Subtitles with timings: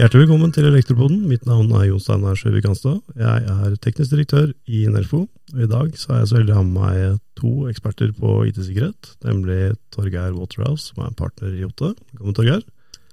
[0.00, 1.26] Hjertelig velkommen til Elektropoden.
[1.28, 3.02] Mitt navn er Jon Steinar Sjøvik Hanstad.
[3.20, 5.26] Jeg er teknisk direktør i Nerfo.
[5.52, 8.38] Og I dag så er jeg så heldig å ha med meg to eksperter på
[8.48, 11.90] IT-sikkerhet, nemlig Torgeir Waterhouse, som er partner i Jotte.
[12.14, 12.62] Velkommen, Torgeir.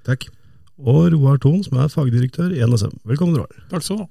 [0.07, 0.29] Takk.
[0.79, 2.95] Og Roar Thon, som er fagdirektør i NSM.
[3.11, 3.67] Velkommen, Roar.
[3.73, 4.09] Takk skal du ha.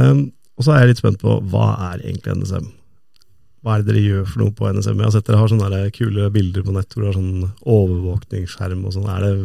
[0.00, 0.24] Um,
[0.56, 2.72] og så er jeg litt spent på hva er egentlig NSM?
[3.60, 4.96] Hva er det dere gjør for noe på NSM?
[4.96, 8.88] Jeg har sett dere har sånne kule bilder på nett hvor dere har sånn overvåkningsskjerm
[8.88, 9.12] og sånn.
[9.12, 9.36] Er det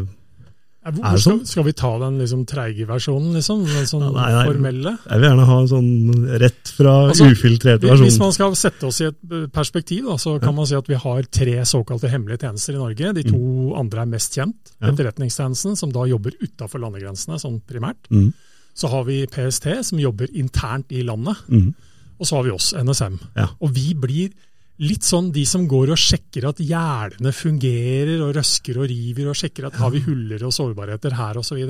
[0.83, 1.45] hvor- Er det skal, sånn?
[1.47, 3.65] skal vi ta den liksom treige versjonen, liksom?
[3.69, 4.45] Den sånn Ja, nei, nei.
[4.49, 4.97] formelle?
[5.05, 8.05] Jeg vil gjerne ha en sånn rett fra Altså, versjon.
[8.07, 10.87] Hvis man skal sette oss i et eh, perspektiv, da, så kan man si at
[10.87, 13.13] vi har tre såkalte hemmelige tjenester i Norge.
[13.13, 14.55] De to andre er mest kjent.
[14.81, 14.81] Mm.
[14.81, 14.91] Ja.
[14.91, 18.09] Etterretningstjenesten, som da jobber utafor landegrensene, sånn primært.
[18.09, 18.33] Mm.
[18.73, 21.37] Så har vi PST, som jobber internt i landet.
[21.47, 21.75] Mm.
[22.19, 23.19] Og så har vi oss, NSM.
[23.35, 23.49] Ja.
[23.61, 24.31] Og vi blir
[24.81, 29.37] litt sånn de som går og sjekker at gjerdene fungerer, og røsker og river, og
[29.37, 31.61] sjekker at har vi huller og sårbarheter her osv.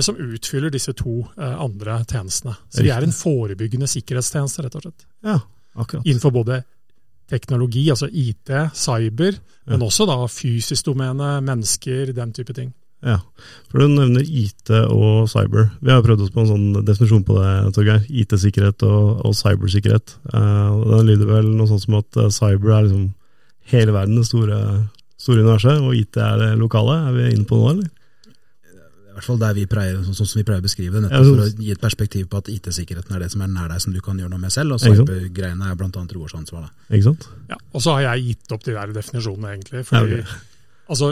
[0.00, 2.54] Som utfyller disse to eh, andre tjenestene.
[2.72, 5.04] Så de er en forebyggende sikkerhetstjeneste, rett og slett.
[5.26, 5.36] Ja,
[5.76, 6.06] akkurat.
[6.08, 6.62] Innenfor både
[7.28, 9.36] teknologi, altså IT, cyber,
[9.68, 12.72] men også da fysisk domene, mennesker, den type ting.
[13.02, 13.16] Ja,
[13.70, 15.72] for du nevner IT og cyber.
[15.82, 18.04] Vi har prøvd oss på en sånn definisjon på det, Torgeir.
[18.06, 20.14] IT-sikkerhet og, og cybersikkerhet.
[20.30, 23.08] Uh, Den lyder vel noe sånt som at eh, cyber er liksom
[23.72, 24.60] hele verden, det store,
[25.18, 27.00] store universet, og IT er det lokale.
[27.08, 27.90] Er vi inne på noe, eller?
[29.12, 31.40] I hvert fall der vi pleier, sånn som vi pleier å beskrive det, nettopp sånn-
[31.42, 33.92] for å gi et perspektiv på at IT-sikkerheten er det som er nær deg, som
[33.92, 36.70] du kan gjøre noe med selv, og cybergreiene er annet Roars ansvar.
[36.88, 37.28] Ikke sant?
[37.50, 39.84] Ja, og så har jeg gitt opp de der definisjonene, egentlig.
[39.90, 40.51] fordi Ja, ok.
[40.92, 41.08] Altså,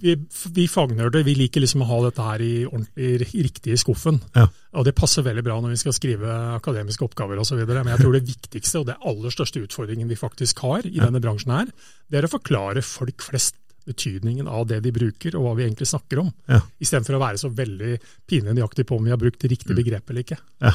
[0.00, 0.14] vi,
[0.56, 4.20] vi fagnerder vi liker liksom å ha dette her i ordentlig riktig i skuffen.
[4.38, 4.46] Ja.
[4.78, 7.60] Og det passer veldig bra når vi skal skrive akademiske oppgaver osv.
[7.66, 11.08] Men jeg tror det viktigste og det aller største utfordringen vi faktisk har i Ja.
[11.08, 11.72] denne bransjen her,
[12.08, 15.88] det er å forklare folk flest betydningen av det de bruker, og hva vi egentlig
[15.88, 16.28] snakker om.
[16.46, 16.60] Ja.
[16.78, 17.94] Istedenfor å være så veldig
[18.28, 20.36] pinlig nøyaktig på om vi har brukt riktig begrep eller ikke.
[20.60, 20.74] Ja,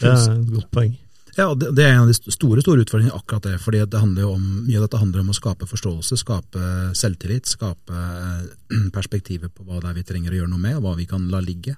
[0.00, 0.96] det er et godt poeng.
[1.38, 3.54] Ja, det, er en av de store store utfordringene, akkurat det.
[3.62, 8.02] fordi det om, Mye av dette handler om å skape forståelse, skape selvtillit, skape
[8.96, 11.24] perspektivet på hva det er vi trenger å gjøre noe med, og hva vi kan
[11.32, 11.76] la ligge.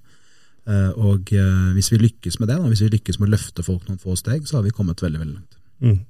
[0.66, 3.66] Eh, Og eh, Hvis vi lykkes med det, da, hvis vi lykkes med å løfte
[3.66, 5.56] folk noen få steg, så har vi kommet veldig veldig langt.
[5.84, 6.03] Mm.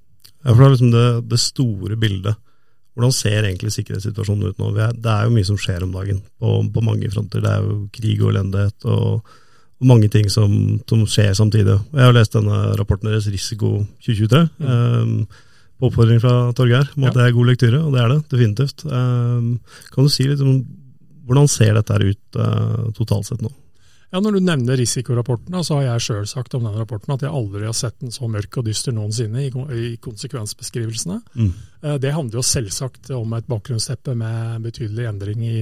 [0.44, 2.40] Ja, for det er liksom det, det store bildet.
[2.94, 4.70] Hvordan ser egentlig sikkerhetssituasjonen ut nå?
[4.76, 7.42] Det er jo mye som skjer om dagen på, på mange fronter.
[7.42, 9.32] Det er jo krig og elendighet og,
[9.80, 10.52] og mange ting som,
[10.88, 11.78] som skjer samtidig.
[11.92, 15.42] Jeg har lest denne rapporten deres, Risiko 2023, eh,
[15.74, 17.18] på oppfordring fra Torgeir om at Ja.
[17.18, 18.84] det er god lektyre, og det er det definitivt.
[18.86, 19.58] Um,
[19.90, 20.62] kan du si litt om
[21.26, 23.50] hvordan ser dette ut uh, totalt sett nå?
[24.14, 27.34] Ja, Når du nevner risikorapporten, så har jeg sjøl sagt om den rapporten at jeg
[27.34, 31.16] aldri har sett den så mørk og dyster noensinne i, konsekvensbeskrivelsene.
[31.34, 31.48] Mm.
[31.82, 35.56] Eh, Det handler jo selvsagt om et bakgrunnsteppe med betydelig endring i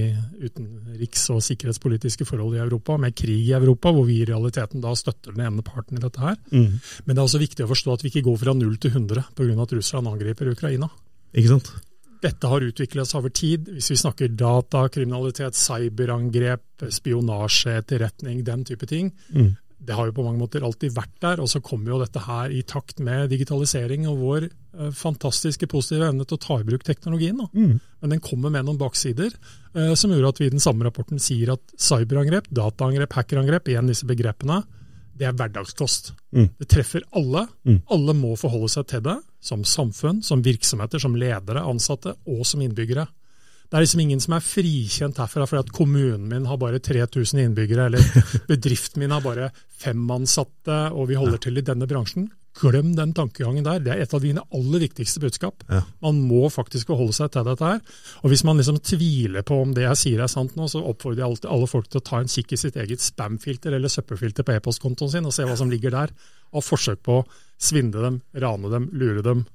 [0.45, 4.93] utenriks- og sikkerhetspolitiske forhold i Europa, med krig i Europa, hvor vi i realiteten da
[4.93, 6.37] støtter den ene parten i dette her.
[6.51, 6.77] Mm.
[6.77, 9.33] Men det er også viktig å forstå at vi ikke går fra null til 100
[9.33, 9.61] pga.
[9.63, 10.91] at Russland angriper Ukraina.
[11.33, 11.73] Ikke sant?
[12.23, 13.67] Dette har utviklet seg over tid.
[13.75, 19.11] Hvis vi snakker data, kriminalitet, cyberangrep, spionasje, etterretning, den type ting.
[19.33, 19.53] Mm.
[19.83, 22.53] Det har jo på mange måter alltid vært der, og så kommer jo dette her
[22.55, 26.85] i takt med digitalisering og vår eh, fantastiske positive evne til å ta i bruk
[26.87, 27.41] teknologien.
[27.51, 27.81] Mm.
[28.03, 29.35] Men den kommer med noen baksider,
[29.75, 33.91] eh, som gjorde at vi i den samme rapporten sier at cyberangrep, dataangrep, hackerangrep, igjen
[33.91, 34.61] disse begrepene,
[35.13, 36.13] det er hverdagskost.
[36.35, 36.47] Mm.
[36.59, 37.45] Det treffer alle.
[37.67, 37.81] Mm.
[37.93, 42.63] Alle må forholde seg til det, som samfunn, som virksomheter, som ledere, ansatte og som
[42.65, 43.05] innbyggere.
[43.69, 47.39] Det er liksom ingen som er frikjent herfra fordi at kommunen min har bare 3000
[47.41, 49.49] innbyggere, eller bedriften min har bare
[49.81, 52.27] fem ansatte, og vi holder til i denne bransjen.
[52.59, 53.79] Glem den tankegangen der.
[53.81, 55.63] Det er et av dine aller viktigste budskap.
[55.69, 55.81] Ja.
[56.05, 57.79] Man må faktisk forholde seg til dette her.
[58.21, 61.23] Og hvis man liksom tviler på om det jeg sier er sant nå, så oppfordrer
[61.23, 64.45] jeg alltid alle folk til å ta en kikk i sitt eget spamfilter eller søppelfilter
[64.45, 66.13] på e-postkontoen sin, og se hva som ligger der
[66.53, 67.25] av forsøk på å
[67.57, 69.45] svindle dem, rane dem, lure dem.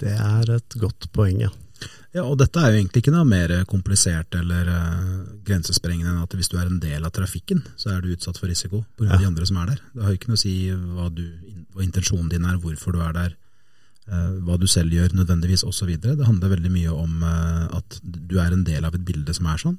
[0.00, 1.52] Det er et godt poeng, ja.
[2.10, 6.34] Ja, og dette er jo egentlig ikke noe mer komplisert eller uh, grensesprengende enn at
[6.34, 9.06] hvis du er en del av trafikken, så er du utsatt for risiko pga.
[9.06, 9.14] Ja.
[9.14, 9.84] av de andre som er der.
[9.94, 11.22] Det har jo ikke noe å si hva, du,
[11.74, 13.36] hva intensjonen din er, hvorfor du er der,
[14.08, 15.92] eh, hva du selv gjør nødvendigvis osv.
[16.00, 19.48] Det handler veldig mye om eh, at du er en del av et bilde som
[19.50, 19.78] er sånn.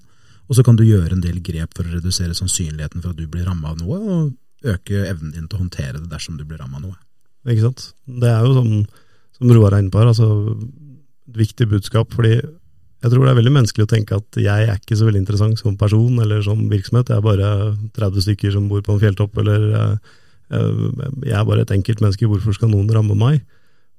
[0.49, 3.27] Og så kan du gjøre en del grep for å redusere sannsynligheten for at du
[3.31, 6.59] blir ramma av noe, og øke evnen din til å håndtere det dersom du blir
[6.61, 6.97] ramma av noe.
[7.49, 7.85] Ikke sant?
[8.05, 8.73] Det er jo som,
[9.37, 10.27] som Roar er inne på her, altså
[11.31, 12.11] et viktig budskap.
[12.13, 12.35] fordi
[13.01, 15.57] jeg tror det er veldig menneskelig å tenke at jeg er ikke så veldig interessant
[15.57, 17.09] som person eller som virksomhet.
[17.09, 17.47] Jeg er bare
[17.97, 20.11] 30 stykker som bor på en fjelltopp, eller eh,
[20.51, 22.27] jeg er bare et enkelt menneske.
[22.29, 23.41] Hvorfor skal noen ramme meg?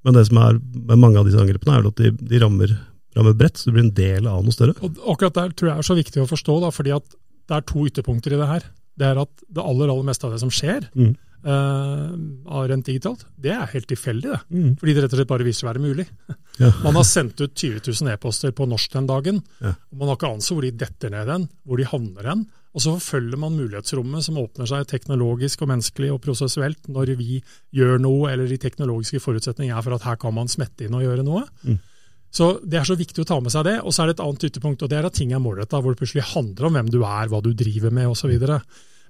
[0.03, 2.73] Men det som er med mange av disse angrepene, er at de, de rammer,
[3.15, 4.75] rammer bredt, så du blir en del av noe større.
[4.83, 7.67] Og akkurat der tror jeg er så viktig å forstå, da, fordi at det er
[7.67, 8.65] to ytterpunkter i det her.
[8.99, 11.15] det er at det aller, aller meste av det som skjer Mm.
[11.43, 14.29] uh, rent digitalt, det er helt tilfeldig.
[14.31, 14.39] det.
[14.53, 14.75] Mm.
[14.79, 16.05] Fordi det rett og slett bare viser å være mulig.
[16.61, 16.67] Ja.
[16.83, 19.71] Man har sendt ut 20 000 e-poster på norsk den dagen, Ja.
[19.89, 22.43] og man har ikke anelse hvor de detter ned hen, hvor de havner hen.
[22.73, 27.37] Og så forfølger man mulighetsrommet som åpner seg teknologisk og menneskelig og prosessuelt når vi
[27.75, 31.05] gjør noe, eller de teknologiske forutsetningene er for at her kan man smette inn og
[31.05, 31.45] gjøre noe.
[31.61, 31.77] Mm.
[32.33, 33.75] Så Det er så viktig å ta med seg det.
[33.85, 35.93] Og så er det et annet ytterpunkt, og det er at ting er målretta, hvor
[35.93, 38.33] det plutselig handler om hvem du er, hva du driver med osv.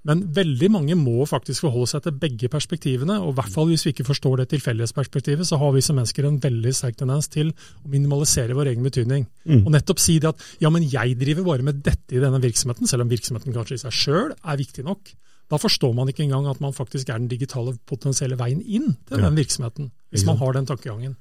[0.03, 3.21] Men veldig mange må faktisk forholde seg til begge perspektivene.
[3.23, 6.27] og i hvert fall Hvis vi ikke forstår det tilfeldighetsperspektivet, så har vi som mennesker
[6.27, 9.27] en veldig sterk tendens til å minimalisere vår egen betydning.
[9.47, 9.65] Mm.
[9.65, 12.87] Og nettopp si det at ja, men jeg driver bare med dette i denne virksomheten,
[12.87, 15.15] selv om virksomheten kanskje i seg sjøl er viktig nok.
[15.51, 19.19] Da forstår man ikke engang at man faktisk er den digitale potensielle veien inn til
[19.19, 19.29] Ja.
[19.29, 19.91] den virksomheten.
[20.11, 21.15] Hvis man har den tankegangen.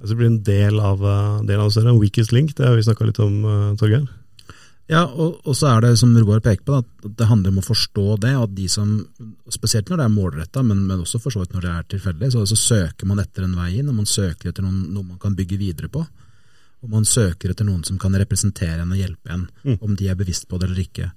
[0.00, 2.82] Det blir en del av, eh, del av større, en weakest link, det har vi
[2.82, 4.06] snakka litt om, uh, Torgeir.
[4.88, 7.60] Ja, og, og så er det som Roar peker på, da, at det handler om
[7.60, 8.32] å forstå det.
[8.40, 8.94] at de som,
[9.52, 12.30] Spesielt når det er målretta, men, men også for så vidt når det er tilfeldig.
[12.32, 15.20] Så, så søker man etter en vei inn, og man søker etter noen, noe man
[15.20, 16.06] kan bygge videre på.
[16.78, 19.76] Og man søker etter noen som kan representere en og hjelpe en, Mm.
[19.82, 21.10] om de er bevisst på det eller ikke.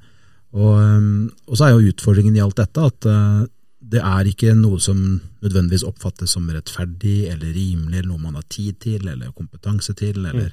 [0.51, 3.45] Og, og så er jo utfordringen i alt dette at uh,
[3.81, 4.97] det er ikke noe som
[5.41, 10.19] nødvendigvis oppfattes som rettferdig eller rimelig, eller noe man har tid til eller kompetanse til,
[10.19, 10.51] eller eh,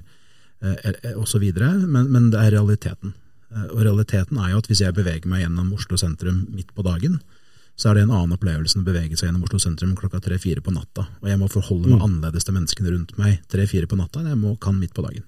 [1.16, 1.44] osv.
[1.86, 3.14] Men, men det er realiteten.
[3.54, 6.82] Eh, Og realiteten er jo at hvis jeg beveger meg gjennom Oslo sentrum midt på
[6.84, 7.20] dagen,
[7.78, 10.60] så er det en annen opplevelse enn å bevege seg gjennom Oslo sentrum klokka tre-fire
[10.60, 11.06] på natta.
[11.22, 12.06] Og jeg må forholde meg Mm.
[12.08, 15.22] annerledes til menneskene rundt meg tre-fire på natta enn jeg må, kan midt på dagen.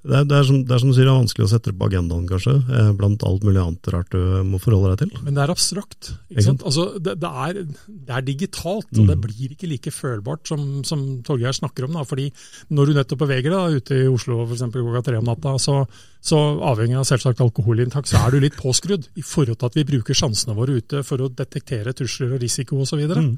[0.00, 1.70] Det er, det, er som, det er som du sier, det er vanskelig å sette
[1.70, 5.20] det på agendaen, kanskje, eh, blant alt mulig annet rart du må forholde deg til.
[5.26, 6.08] Men det er abstrakt.
[6.32, 6.64] Ikke sant?
[6.64, 7.60] Altså, det, det, er,
[8.08, 9.10] det er digitalt, og Mm.
[9.12, 11.98] det blir ikke like følbart som, som Torgeir snakker om.
[12.00, 12.06] Da.
[12.08, 12.30] Fordi
[12.72, 15.76] når du nettopp beveger deg ute i Oslo for eksempel, klokka tre om natta, så,
[16.24, 16.40] så
[16.72, 20.16] avhengig av selvsagt alkoholinntak, så er du litt påskrudd i forhold til at vi bruker
[20.16, 23.04] sjansene våre ute for å detektere trusler og risiko osv.
[23.04, 23.34] Mm.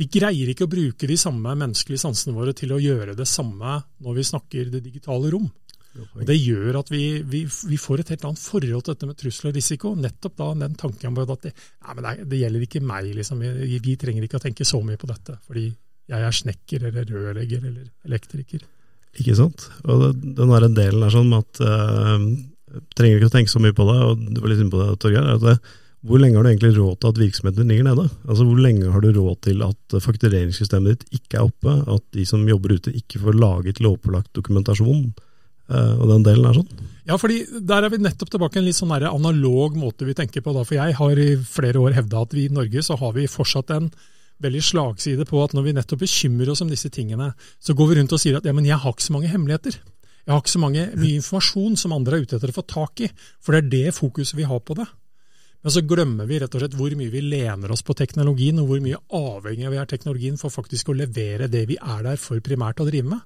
[0.00, 3.74] Vi greier ikke å bruke de samme menneskelige sansene våre til å gjøre det samme
[4.02, 5.50] når vi snakker det digitale rom.
[5.92, 9.18] Og Det gjør at vi, vi, vi får et helt annet forhold til dette med
[9.20, 9.94] trussel og risiko.
[9.98, 13.10] Nettopp da den tanken om at det, nei, det, er- gjelder ikke meg.
[13.18, 13.42] Liksom.
[13.44, 15.66] Vi, vi trenger ikke å tenke så mye på dette, fordi
[16.12, 18.64] jeg er snekker eller rørlegger eller elektriker.
[19.20, 19.68] Ikke sant?
[19.84, 22.26] Og den der delen er sånn at eh,
[22.96, 24.98] trenger ikke å tenke så mye på det, og du var litt inne på det,
[25.04, 25.58] Torgeir.
[26.02, 28.08] Hvor lenge har du egentlig råd til at virksomheten din ligger nede?
[28.26, 32.24] Altså Hvor lenge har du råd til at faktureringssystemet ditt ikke er oppe, at de
[32.26, 35.12] som jobber ute ikke får laget lovpålagt dokumentasjon,
[35.72, 36.88] og den delen er sånn?
[37.08, 40.54] Ja, fordi der er vi nettopp tilbake en litt sånn analog måte vi tenker på.
[40.54, 43.26] da, For jeg har i flere år hevda at vi i Norge så har vi
[43.30, 43.90] fortsatt en
[44.42, 47.32] veldig slagside på at når vi nettopp bekymrer oss om disse tingene,
[47.62, 49.78] så går vi rundt og sier at ja, men jeg har ikke så mange hemmeligheter.
[50.22, 53.02] Jeg har ikke så mange, mye informasjon som andre er ute etter å få tak
[53.02, 53.08] i.
[53.42, 54.86] For det er det fokuset vi har på det.
[55.62, 58.70] Men så glemmer vi rett og slett hvor mye vi lener oss på teknologien, og
[58.70, 62.18] hvor mye avhengig vi er av teknologien for faktisk å levere det vi er der
[62.18, 63.22] for primært å drive med.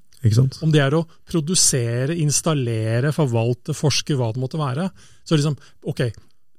[0.63, 4.89] Om det er å produsere, installere, forvalte, forske, hva det måtte være.
[5.25, 6.01] Så liksom, ok,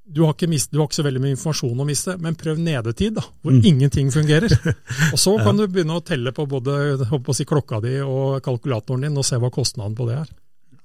[0.07, 2.59] du har, ikke mist, du har ikke så veldig mye informasjon å miste, men prøv
[2.63, 3.65] nedetid, da, hvor Mm.
[3.65, 4.47] ingenting fungerer.
[5.13, 6.95] Og så kan du begynne å telle på både
[7.25, 10.29] på si, klokka di og kalkulatoren din, og se hva kostnaden på det er.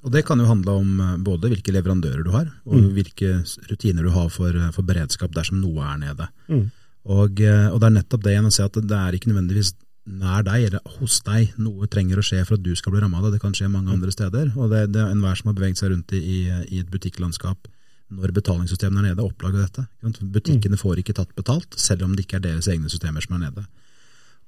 [0.02, 2.88] Og Det kan jo handle om eh, både hvilke leverandører du har, og Mm.
[2.96, 6.26] hvilke rutiner du har for, eh, for beredskap dersom noe er nede.
[6.48, 6.70] Mm.
[7.06, 9.74] Og, eh, og det er nettopp det igjen å si at det er ikke nødvendigvis
[10.02, 13.20] nær deg eller hos deg noe trenger å skje for at du skal bli ramma
[13.20, 13.36] av det.
[13.36, 14.50] Det kan skje mange andre steder.
[14.56, 17.70] Og det, det er enhver som har beveget seg rundt i, i, et butikklandskap
[18.12, 19.86] når betalingssystemene er nede, opplager dette.
[20.34, 23.46] Butikkene får ikke tatt betalt, selv om det ikke er deres egne systemer som er
[23.46, 23.64] nede.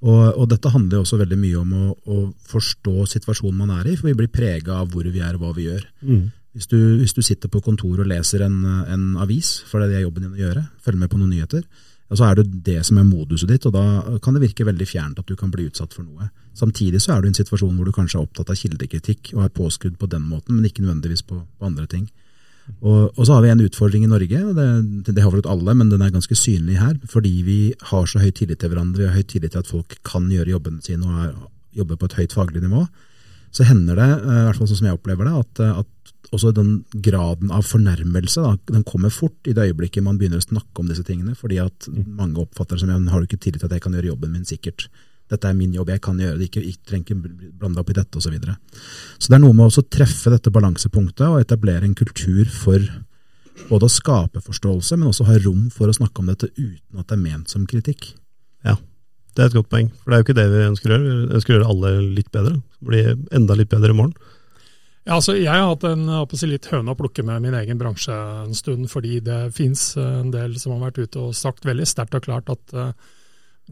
[0.04, 2.16] Og, og dette handler også veldig mye om å, å
[2.50, 5.54] forstå situasjonen man er i, for vi blir prega av hvor vi er og hva
[5.56, 5.86] vi gjør.
[6.04, 6.26] Mm.
[6.54, 9.96] Hvis du, hvis du sitter på kontoret og leser en, en avis, for det er
[9.96, 11.64] det jobben din å gjøre, følger med på noen nyheter,
[12.18, 15.20] så er det det som er moduset ditt, og da kan det virke veldig fjernt
[15.20, 16.28] at du kan bli utsatt for noe.
[16.54, 19.46] Samtidig så er du i en situasjon hvor du kanskje er opptatt av kildekritikk og
[19.46, 22.06] er påskudd på den måten, men ikke nødvendigvis på, på andre ting.
[22.80, 25.74] Og, og så har vi en utfordring i Norge, og det, det har vel alle,
[25.76, 27.58] men den er ganske synlig her, fordi vi
[27.90, 30.54] har så høy tillit til hverandre, vi har høy tillit til at folk kan gjøre
[30.54, 31.34] jobben sin og er,
[31.76, 32.86] jobbe på et høyt faglig nivå.
[33.54, 36.32] Så hender det, eh, i hvert fall sånn som jeg opplever det, at, eh, at
[36.34, 40.46] også den graden av fornærmelse da, den kommer fort i det øyeblikket man begynner å
[40.46, 43.62] snakke om disse tingene, fordi at mange oppfatter det som ja, har du ikke tillit
[43.62, 44.88] til at jeg kan gjøre jobben min sikkert.
[45.30, 47.90] Dette er min jobb, jeg kan gjøre det, ikke, jeg trenger ikke bl- blande opp
[47.90, 48.26] i dette osv.
[48.26, 48.56] Så, videre.
[49.18, 52.82] så det er noe med også å treffe dette balansepunktet og etablere en kultur for
[53.70, 57.06] både å skape forståelse, men også ha rom for å snakke om dette uten at
[57.06, 58.10] det er ment som kritikk.
[59.34, 61.14] Det er et godt poeng, for det er jo ikke det vi ønsker å gjøre.
[61.14, 62.54] Vi ønsker å gjøre alle litt bedre.
[62.86, 63.02] Bli
[63.34, 64.14] enda litt bedre i morgen.
[65.04, 68.14] Ja, altså, jeg har hatt en si, litt høne å plukke med min egen bransje
[68.14, 72.16] en stund, fordi det fins en del som har vært ute og sagt veldig sterkt
[72.16, 72.94] og klart at uh,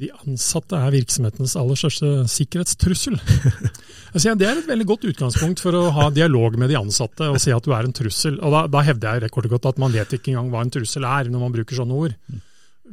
[0.02, 3.16] de ansatte er virksomhetens aller største sikkerhetstrussel.
[4.12, 7.40] altså, det er et veldig godt utgangspunkt for å ha dialog med de ansatte og
[7.40, 8.36] si at du er en trussel.
[8.40, 11.32] Og Da, da hevder jeg rekordgodt at man vet ikke engang hva en trussel er
[11.32, 12.16] når man bruker sånne ord.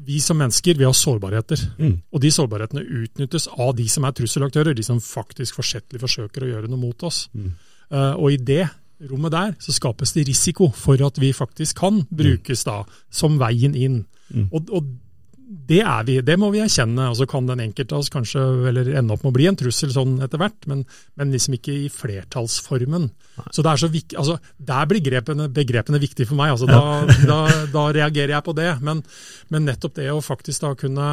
[0.05, 1.95] Vi som mennesker vi har sårbarheter, mm.
[2.13, 6.51] og de sårbarhetene utnyttes av de som er trusselaktører, de som faktisk forsettlig forsøker å
[6.53, 7.25] gjøre noe mot oss.
[7.33, 7.51] Mm.
[7.89, 8.63] Uh, og i det
[9.09, 13.75] rommet der så skapes det risiko for at vi faktisk kan brukes da som veien
[13.75, 14.01] inn.
[14.29, 14.49] Mm.
[14.51, 14.89] Og, og
[15.49, 17.07] det er vi, det må vi erkjenne.
[17.09, 19.57] og Så kan den enkelte av oss kanskje eller ende opp med å bli en
[19.57, 20.83] trussel sånn etter hvert, men,
[21.17, 23.07] men liksom ikke i flertallsformen.
[23.39, 23.47] Nei.
[23.55, 26.53] Så det er så viktig, altså, Der blir begrepene, begrepene viktige for meg.
[26.53, 27.17] altså da, ja.
[27.31, 27.39] da,
[27.73, 28.69] da, reagerer jeg på det.
[28.85, 29.01] Men,
[29.49, 31.09] men, nettopp det å faktisk da kunne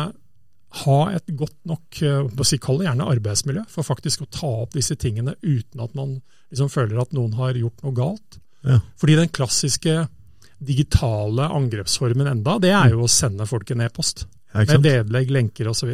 [0.83, 2.01] ha et godt nok
[2.45, 6.19] si, Kall det gjerne arbeidsmiljø, for faktisk å ta opp disse tingene uten at man
[6.51, 8.41] liksom føler at noen har gjort noe galt.
[8.67, 8.83] Ja.
[9.01, 10.03] Fordi den klassiske
[10.59, 14.27] digitale angrepsformen enda, det er jo å sende folk en e-post.
[14.55, 15.91] Ja, med vedlegg, lenker osv.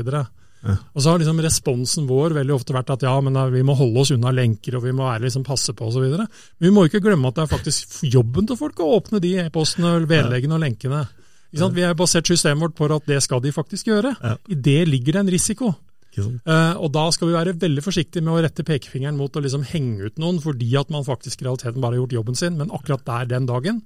[0.62, 0.76] Ja.
[0.94, 4.04] Og så har liksom responsen vår veldig ofte vært at ja, men vi må holde
[4.04, 6.06] oss unna lenker og vi må være, liksom passe på osv.
[6.14, 6.28] Men
[6.62, 9.96] vi må ikke glemme at det er faktisk jobben til folk å åpne de e-postene,
[10.06, 11.04] vedleggene og lenkene.
[11.52, 14.14] Vi har basert systemet vårt på at det skal de faktisk gjøre.
[14.22, 14.36] Ja.
[14.48, 15.74] I det ligger det en risiko.
[16.12, 19.64] Uh, og da skal vi være veldig forsiktige med å rette pekefingeren mot å liksom
[19.64, 22.72] henge ut noen fordi at man faktisk i realiteten bare har gjort jobben sin, men
[22.76, 23.80] akkurat der den dagen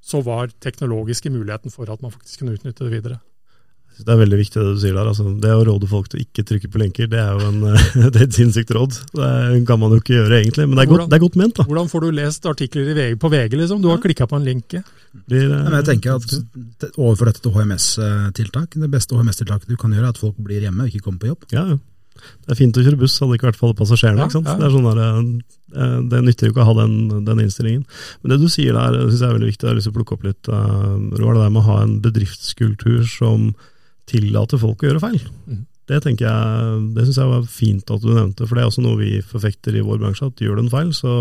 [0.00, 3.20] så var teknologiske muligheten for at man faktisk kunne utnytte det videre.
[4.00, 5.08] Det er veldig viktig det du sier der.
[5.10, 7.58] Altså, det å råde folk til å ikke trykke på lenker, det er jo en,
[8.14, 8.96] det er et sinnssykt råd.
[9.12, 11.38] Det kan man jo ikke gjøre egentlig, men det er, hvordan, godt, det er godt,
[11.42, 11.58] ment.
[11.58, 11.66] da.
[11.68, 13.82] Hvordan får du lest artikler VG, på VG, liksom?
[13.84, 14.04] Du har ja.
[14.06, 14.82] klikka på en lenke.
[15.26, 20.14] Blir, jeg tenker at Overfor dette til HMS-tiltak, det beste HMS-tiltaket du kan gjøre, er
[20.14, 21.48] at folk blir hjemme og ikke kommer på jobb.
[21.52, 21.80] Ja, ja.
[22.44, 24.26] Det er fint å kjøre buss, hadde ikke vært for alle passasjerene.
[24.26, 24.28] Ja?
[24.36, 24.56] Ja.
[24.60, 25.02] Det, er sånn der,
[25.74, 27.82] eh, det nytter jo ikke å ha den, den, innstillingen.
[28.20, 29.66] Men det du sier der, syns jeg er veldig viktig.
[29.66, 31.36] Jeg har lyst til å plukke opp litt, uh, Roar.
[31.36, 33.50] Det der med å ha en bedriftskultur som
[34.10, 35.20] tillater folk å gjøre feil.
[35.46, 35.66] Mm.
[35.90, 38.84] Det tenker jeg, det syns jeg var fint at du nevnte, for det er også
[38.84, 40.28] noe vi forfekter i vår bransje.
[40.30, 41.14] at Gjør du en feil, så,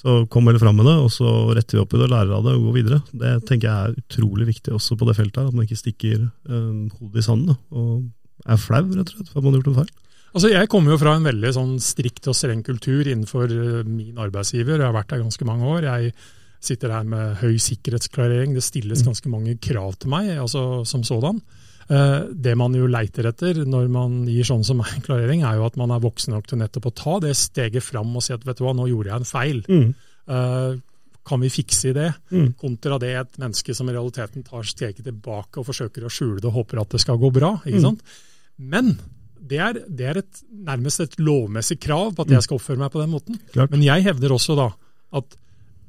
[0.00, 2.46] så kom vel fram med det, og så retter vi opp i det lærer av
[2.46, 3.00] det og går videre.
[3.12, 6.88] Det tenker jeg er utrolig viktig også på det feltet, at man ikke stikker um,
[6.98, 8.08] hodet i sanden og
[8.46, 9.94] er flau rett og slett for at man har gjort en feil.
[10.34, 14.18] Altså, Jeg kommer jo fra en veldig sånn strikt og streng kultur innenfor eh, min
[14.20, 14.76] arbeidsgiver.
[14.76, 15.86] Jeg har vært der ganske mange år.
[15.88, 16.12] Jeg
[16.60, 18.56] sitter her med høy sikkerhetsklarering.
[18.56, 19.08] Det stilles mm.
[19.12, 21.40] ganske mange krav til meg altså som sådan.
[21.88, 25.64] Eh, det man jo leiter etter når man gir sånn som meg klarering, er jo
[25.68, 28.44] at man er voksen nok til nettopp å ta det steget fram og si at
[28.44, 29.62] vet du hva, nå gjorde jeg en feil.
[29.68, 29.88] Mm.
[30.28, 30.76] Uh,
[31.28, 32.10] kan vi fikse i det?
[32.32, 32.50] Mm.
[32.60, 36.50] Kontra det et menneske som i realiteten tar steget tilbake og forsøker å skjule det
[36.50, 37.54] og håper at det skal gå bra.
[37.64, 37.98] ikke mm.
[38.68, 38.94] Men
[39.50, 42.46] det er, det er et, nærmest et lovmessig krav på at jeg mm.
[42.46, 43.42] skal oppføre meg på den måten.
[43.54, 43.74] Klart.
[43.74, 44.70] Men jeg hevder også da
[45.18, 45.38] at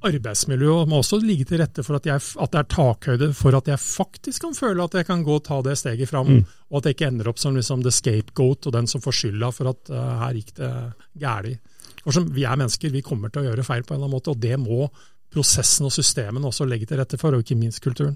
[0.07, 3.67] arbeidsmiljøet må også ligge til rette for at, jeg, at, det er takhøyde for at
[3.67, 6.55] jeg faktisk kan føle at jeg kan gå og ta det steget fram, mm.
[6.71, 9.51] og at jeg ikke ender opp som liksom the scapegoat og den som får skylda
[9.55, 10.71] for at uh, her gikk det
[11.19, 11.75] galt.
[11.99, 14.15] For som Vi er mennesker, vi kommer til å gjøre feil på en eller annen
[14.15, 14.87] måte, og det må
[15.29, 18.15] prosessen og systemene også legge til rette for, og ikke minst kulturen.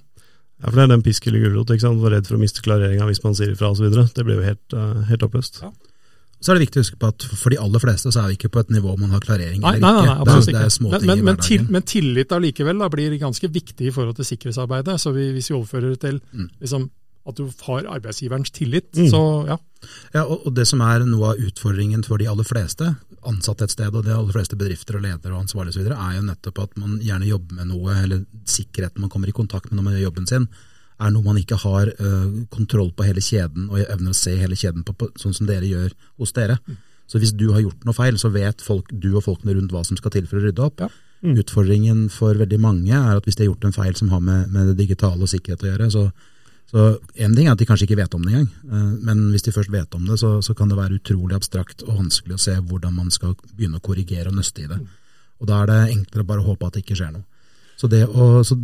[0.64, 1.72] Ja, for det er den pisk eller gulrot.
[1.76, 3.90] Var redd for å miste klareringa hvis man sier ifra osv.
[3.92, 5.60] Det blir jo helt, uh, helt oppløst.
[5.66, 5.74] Ja.
[6.44, 8.38] Så er det viktig å huske på at for de aller fleste så er vi
[8.38, 10.90] ikke på et nivå man har klarering nei, nei, nei, nei, absolutt ikke.
[10.90, 14.98] men, men, men, til, men, tillit allikevel da, blir ganske viktig i forhold til sikkerhetsarbeidet.
[15.00, 16.50] Så vi, hvis vi overfører det til mm.
[16.66, 16.90] liksom,
[17.32, 19.08] at du har arbeidsgiverens tillit, mm.
[19.14, 19.22] så
[19.54, 19.58] ja.
[20.16, 22.92] Ja, og, og, Det som er noe av utfordringen for de aller fleste
[23.30, 26.28] ansatte et sted, og de aller fleste bedrifter og ledere og ansvarlige osv., er jo
[26.28, 29.88] nettopp at man gjerne jobber med noe, eller sikkerheten man kommer i kontakt med når
[29.88, 30.48] man gjør jobben sin,
[31.04, 34.58] er noe man ikke har uh, kontroll på hele kjeden og evner å se hele
[34.60, 36.60] kjeden på, på, sånn som dere gjør hos dere.
[36.68, 36.78] Mm.
[37.10, 39.84] Så hvis du har gjort noe feil, så vet folk, du og folkene rundt hva
[39.86, 40.86] som skal til for å rydde opp.
[40.86, 40.92] Ja.
[41.24, 41.38] Mm.
[41.40, 44.52] Utfordringen for veldig mange er at hvis de har gjort en feil som har med,
[44.54, 46.08] med det digitale og sikkerhet å gjøre, så,
[46.74, 46.86] så
[47.22, 49.54] en ting er at de kanskje ikke vet om det engang, uh, men hvis de
[49.54, 52.56] først vet om det, så, så, kan det være utrolig abstrakt og vanskelig å se
[52.58, 54.80] hvordan man skal begynne å korrigere og nøste i det.
[55.44, 57.28] Og da er det enklere bare å håpe at det ikke skjer noe.
[57.78, 58.58] Så det å, så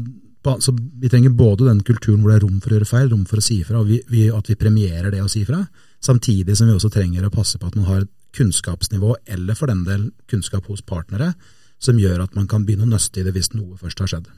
[0.63, 3.25] så Vi trenger både den kulturen hvor det er rom for å gjøre feil, rom
[3.27, 5.59] for å si ifra, og vi, vi, at vi premierer det å si ifra.
[5.99, 9.67] Samtidig som vi også trenger å passe på at man har et kunnskapsnivå, eller for
[9.67, 11.33] den del kunnskap hos partnere,
[11.79, 14.31] som gjør at man kan begynne å nøste i det hvis noe først har skjedd.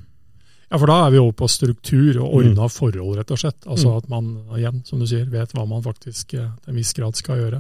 [0.72, 2.72] Ja, for da er vi over på struktur og ordna mm.
[2.72, 3.66] forhold, rett og slett.
[3.68, 3.98] Altså mm.
[3.98, 7.20] at man igjen, som du sier, vet hva man faktisk eh, til en viss grad
[7.20, 7.60] skal gjøre.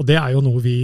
[0.00, 0.76] Og det er jo noe vi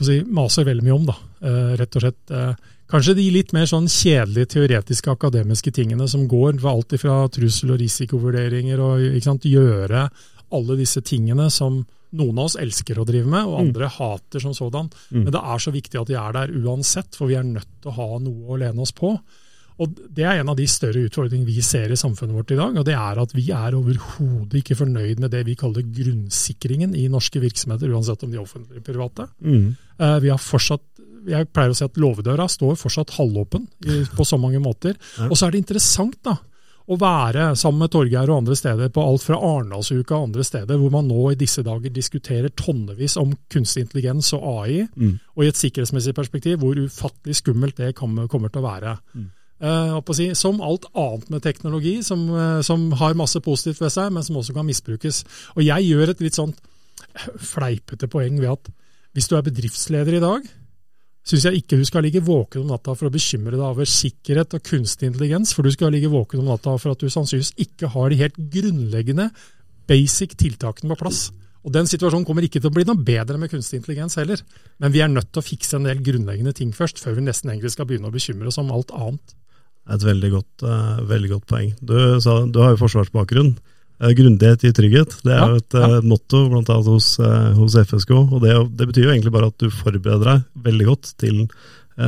[0.00, 1.18] si, maser veldig mye om, da.
[1.44, 2.22] Eh, rett og slett.
[2.32, 7.14] Eh, Kanskje de litt mer sånn kjedelige teoretiske akademiske tingene som går for alt fra
[7.32, 10.02] trussel- og risikovurderinger og sant, gjøre
[10.52, 11.78] alle disse tingene som
[12.12, 13.66] noen av oss elsker å drive med, og Mm.
[13.66, 14.90] andre hater som sådan.
[15.10, 17.90] Men det er så viktig at de er der uansett, for vi er nødt til
[17.90, 19.18] å ha noe å lene oss på.
[19.82, 22.76] Og Det er en av de større utfordringene vi ser i samfunnet vårt i dag.
[22.78, 27.08] og Det er at vi er overhodet ikke fornøyd med det vi kaller grunnsikringen i
[27.12, 29.28] norske virksomheter, uansett om de er offentlige eller private.
[29.42, 29.76] Mm.
[29.98, 30.80] Eh, Vi har fortsatt
[31.24, 33.68] jeg pleier å si at låvedøra står fortsatt halvåpen
[34.16, 34.96] på så mange måter.
[35.30, 36.32] Og så er det interessant da,
[36.90, 40.76] å være sammen med Torgeir og andre steder på alt fra Arendalsuka og andre steder,
[40.82, 45.20] hvor man nå i disse dager diskuterer tonnevis om kunstig intelligens og AI, Mm.
[45.36, 48.98] og i et sikkerhetsmessig perspektiv hvor ufattelig skummelt det kommer, kommer til å være.
[49.14, 49.30] Mm.
[49.62, 54.10] Eh, si, som alt annet med teknologi, som, eh, som har masse positivt ved seg,
[54.12, 55.22] men som også kan misbrukes.
[55.54, 56.54] Og jeg gjør et litt sånn
[57.38, 58.72] fleipete poeng ved at
[59.14, 60.42] hvis du er bedriftsleder i dag,
[61.22, 64.56] syns jeg ikke du skal ligge våken om natta for å bekymre deg over sikkerhet
[64.56, 67.92] og kunstig intelligens, for du skal ligge våken om natta for at du sannsynligvis ikke
[67.92, 69.28] har de helt grunnleggende
[69.86, 71.30] basic tiltakene på plass.
[71.62, 74.42] Og Den situasjonen kommer ikke til å bli noe bedre med kunstig intelligens heller.
[74.82, 77.52] Men vi er nødt til å fikse en del grunnleggende ting først, før vi nesten
[77.52, 79.36] egentlig skal begynne å bekymre oss om alt annet.
[79.90, 81.72] Et veldig godt, eh, veldig godt poeng.
[81.82, 83.56] Du, sa, du har jo forsvarsbakgrunn.
[84.02, 87.16] Eh, grundighet i trygghet, det er Ja, jo et eh, motto blant annet hos,
[87.58, 88.10] hos FSK.
[88.32, 91.48] og det, det betyr jo egentlig bare at du forbereder deg veldig godt til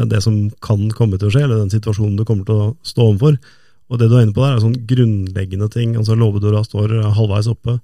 [0.09, 3.05] det som kan komme til å skje, eller den situasjonen du kommer til å stå
[3.05, 3.37] overfor.
[3.93, 5.93] Og det du er inne på der, er sånn grunnleggende ting.
[5.95, 7.77] altså Låvedøra står halvveis oppe.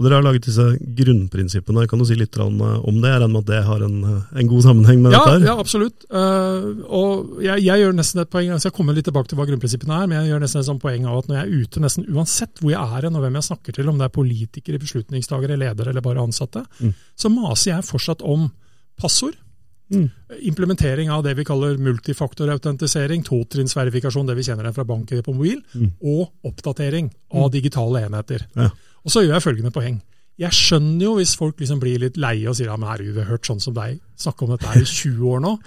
[0.00, 0.64] Og Dere har laget disse
[0.96, 1.82] grunnprinsippene.
[1.90, 2.44] Kan du si litt eh,
[2.88, 3.10] om det?
[3.10, 5.34] Jeg regner med at det har en, eh, en god sammenheng med Ja, dette?
[5.42, 5.46] her?
[5.50, 6.06] ja absolutt.
[6.08, 9.46] Uh, og jeg, jeg gjør nesten et poeng, altså jeg kommer litt tilbake til hva
[9.50, 11.84] grunnprinsippene er, men jeg gjør nesten et sånt poeng av at når jeg er ute,
[11.84, 15.60] nesten uansett hvor jeg er og hvem jeg snakker til, om det er politikere, beslutningstagere,
[15.60, 16.94] ledere eller bare ansatte, Mm.
[17.18, 18.48] så maser jeg fortsatt om
[18.96, 19.36] passord.
[19.90, 20.10] Mm.
[20.52, 25.92] Implementering av det vi kaller multifaktorautentisering, totrinnsverifikasjon, det vi kjenner fra bank på mobil, Mm.
[26.02, 28.46] og oppdatering av digitale enheter.
[28.56, 28.70] Ja.
[29.04, 30.00] Og så gjør jeg følgende poeng.
[30.38, 33.20] Jeg skjønner jo hvis folk liksom blir litt leie og sier ja, men herregud, vi
[33.20, 35.58] har hørt sånn som deg snakke om dette i 20 år nå.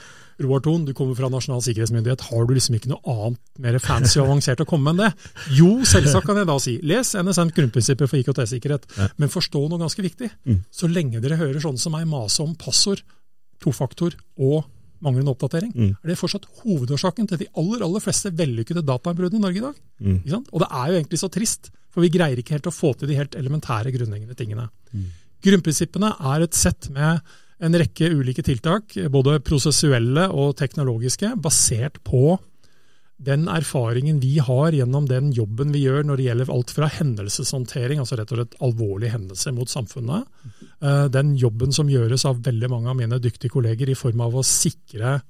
[0.42, 4.18] Roar Thon, du kommer fra Nasjonal sikkerhetsmyndighet, har du liksom ikke noe annet mer fancy
[4.20, 5.30] og avansert å komme med enn det?
[5.60, 6.80] Jo, selvsagt kan jeg da si.
[6.82, 8.88] Les NSM grunnprinsipper for IKT-sikkerhet,
[9.22, 10.32] men forstå noe ganske viktig.
[10.50, 10.64] Mm.
[10.74, 13.04] Så lenge dere hører sånn som meg mase om passord,
[13.62, 14.64] tofaktor og
[15.04, 15.98] manglende oppdatering, Mm.
[16.02, 19.76] er det fortsatt hovedårsaken til de aller, aller fleste vellykkede datainnbruddene i Norge i dag.
[20.00, 20.46] Mm.
[20.54, 23.10] Og det er jo egentlig så trist, for vi greier ikke helt å få til
[23.10, 24.70] de helt elementære grunnleggende tingene.
[24.94, 25.06] Mm.
[25.44, 27.20] Grunnprinsippene er et sett med
[27.60, 32.40] en rekke ulike tiltak, både prosessuelle og teknologiske, basert på
[33.24, 38.00] den erfaringen vi har gjennom den jobben vi gjør når det gjelder alt fra hendelseshåndtering,
[38.00, 40.26] altså rett og slett alvorlige hendelser mot samfunnet,
[40.84, 44.44] den jobben som gjøres av veldig mange av mine dyktige kolleger i form av å
[44.44, 45.22] sikre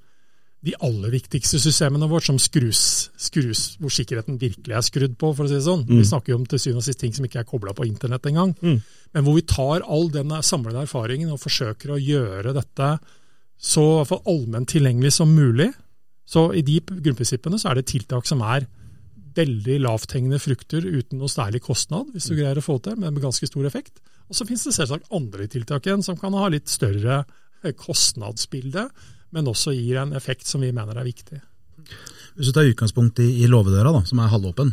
[0.64, 5.44] de aller viktigste systemene våre, som skrus, skrus, hvor sikkerheten virkelig er skrudd på, for
[5.44, 5.82] å si det sånn.
[5.84, 5.98] Mm.
[6.00, 8.24] Vi snakker jo om til syvende og sist ting som ikke er kobla på internett
[8.30, 8.54] engang.
[8.64, 8.78] Mm.
[9.14, 12.88] Men hvor vi tar all den samlede erfaringen og forsøker å gjøre dette
[13.64, 13.84] så
[14.16, 15.68] allment tilgjengelig som mulig.
[16.28, 18.64] Så i de grunnprinsippene så er det tiltak som er
[19.36, 23.24] veldig lavthengende frukter uten noe særlig kostnad, hvis du greier å få til, men med
[23.24, 23.98] ganske stor effekt.
[24.30, 27.22] Og så finnes det selvsagt andre tiltak igjen som kan ha litt større
[27.62, 28.88] eh, kostnadsbilde,
[29.34, 31.42] men også gir en effekt som vi mener er viktig.
[32.34, 34.72] Hvis du tar utgangspunkt i, i låvedøra, da, som er halvåpen,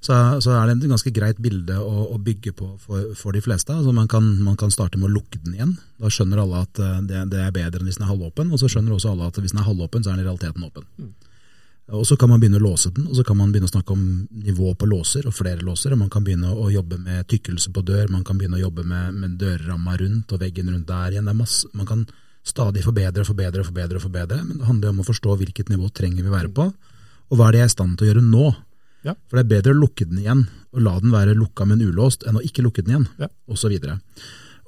[0.00, 3.42] så, så er det et ganske greit bilde å, å bygge på for, for de
[3.42, 3.74] fleste.
[3.74, 5.74] Altså man, kan, man kan starte med å lukke den igjen.
[5.98, 8.62] Da skjønner alle at eh, det, det er bedre enn hvis den er halvåpen, og
[8.62, 10.86] så skjønner også alle at hvis den er halvåpen, så er den i realiteten åpen.
[10.98, 11.12] Mm.
[11.88, 13.94] Og Så kan man begynne å låse den, og så kan man begynne å snakke
[13.94, 15.92] om nivå på låser og flere låser.
[15.92, 18.84] og Man kan begynne å jobbe med tykkelse på dør, man kan begynne å jobbe
[18.84, 21.24] med, med dørramma rundt og veggen rundt der igjen.
[21.24, 22.06] Det er masse, man kan
[22.44, 25.88] stadig forbedre og forbedre og forbedre, forbedre, men det handler om å forstå hvilket nivå
[25.96, 26.68] trenger vi være på,
[27.28, 28.46] og hva er det jeg er i stand til å gjøre nå.
[29.06, 29.14] Ja.
[29.28, 32.26] For det er bedre å lukke den igjen og la den være lukka, men ulåst,
[32.28, 33.28] enn å ikke lukke den igjen, Ja.
[33.48, 33.70] og så.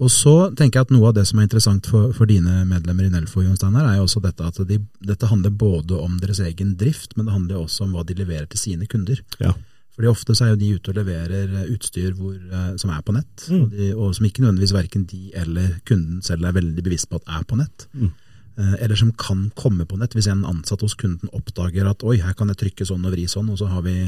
[0.00, 3.04] Og så tenker jeg at Noe av det som er interessant for, for dine medlemmer
[3.04, 6.40] i Nelfo, Jon Steinar, er jo også dette at de, dette handler både om deres
[6.40, 9.20] egen drift, men det handler også om hva de leverer til sine kunder.
[9.42, 9.52] Ja.
[9.96, 13.02] Fordi Ofte så er jo de ute og leverer eh, utstyr hvor, eh, som er
[13.04, 13.60] på nett, Mm.
[13.66, 17.20] og, de, og som ikke nødvendigvis verken de eller kunden selv er veldig bevisst på
[17.20, 17.86] at er på nett.
[17.92, 18.10] Mm.
[18.56, 22.16] Eh, Eller som kan komme på nett hvis en ansatt hos kunden oppdager at oi,
[22.24, 23.98] her kan jeg trykke sånn og vri sånn, og så har vi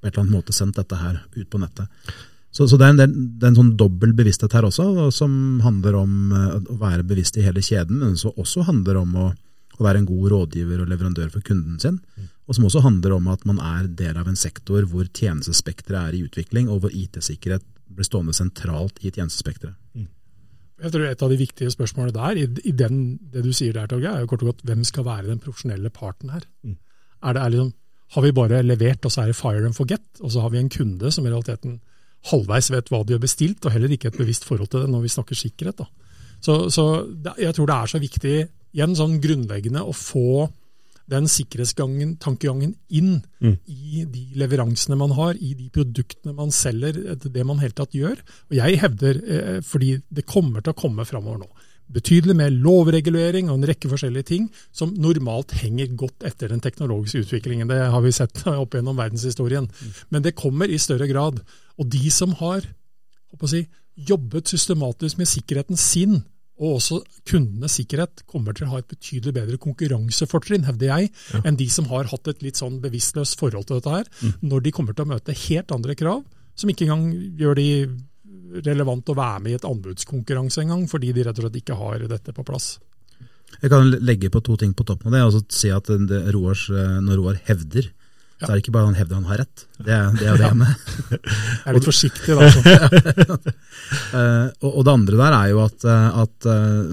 [0.00, 1.88] på et eller annet måte sendt dette her ut på nettet.
[2.50, 5.32] Så, så det, er en, del- det er en sånn dobbel bevissthet her også, som
[5.62, 9.26] handler om eh, å være bevisst i hele kjeden, men som også handler om å,
[9.78, 12.00] å være en god rådgiver og leverandør for kunden sin.
[12.48, 16.16] Og som også handler om at man er del av en sektor hvor tjenestespekteret er
[16.16, 19.76] i utvikling, og hvor IT-sikkerhet blir stående sentralt i tjenestespekteret.
[20.78, 23.88] Jeg tror Et av de viktige spørsmålene der, i, i den, det du sier der,
[23.90, 26.44] Torgeir, er jo kort og godt hvem skal være den profesjonelle parten her.
[26.62, 26.76] Mm.
[27.26, 27.72] Er det, er liksom,
[28.14, 30.60] har vi bare levert, og så er det fire and forget, og så har vi
[30.62, 31.80] en kunde som i realiteten
[32.28, 35.04] halvveis vet hva de har bestilt, og heller ikke et bevisst forhold til det når
[35.06, 35.84] vi snakker sikkerhet.
[36.44, 36.84] Så, så
[37.38, 38.36] jeg tror det er så viktig,
[38.76, 40.48] igjen sånn grunnleggende, å få
[41.08, 43.54] den sikkerhetstankegangen inn mm.
[43.64, 48.20] i de leveransene man har, i de produktene man selger, det man helt tatt gjør.
[48.50, 51.48] Og jeg hevder, eh, fordi det kommer til å komme framover nå,
[51.92, 57.24] betydelig mer lovregulering og en rekke forskjellige ting som normalt henger godt etter den teknologiske
[57.24, 57.70] utviklingen.
[57.70, 59.68] Det har vi sett opp gjennom verdenshistorien.
[60.12, 61.40] Men det kommer i større grad.
[61.78, 62.66] Og de som har
[63.48, 63.64] si,
[64.08, 66.20] jobbet systematisk med sikkerheten sin,
[66.58, 66.96] og også
[67.28, 71.42] kundenes sikkerhet kommer til å ha et betydelig bedre konkurransefortrinn, hevder jeg, ja.
[71.46, 74.32] enn de som har hatt et litt sånn bevisstløst forhold til dette her, mm.
[74.50, 76.24] når de kommer til å møte helt andre krav,
[76.58, 77.68] som ikke engang gjør de
[78.64, 82.06] relevant å være med i et anbudskonkurranse engang, fordi de rett og slett ikke har
[82.10, 82.76] dette på plass.
[83.62, 85.22] Jeg kan legge på to ting på toppen av det.
[85.24, 87.88] altså si at det, Roars, eh, Når Roar hevder
[88.38, 89.62] så er det ikke bare han hevder han har rett.
[89.82, 90.66] Det det, er det ene.
[91.10, 92.44] Jeg er litt forsiktig, da.
[92.46, 92.60] Altså.
[94.14, 96.46] uh, og, det andre der er jo at, eh, at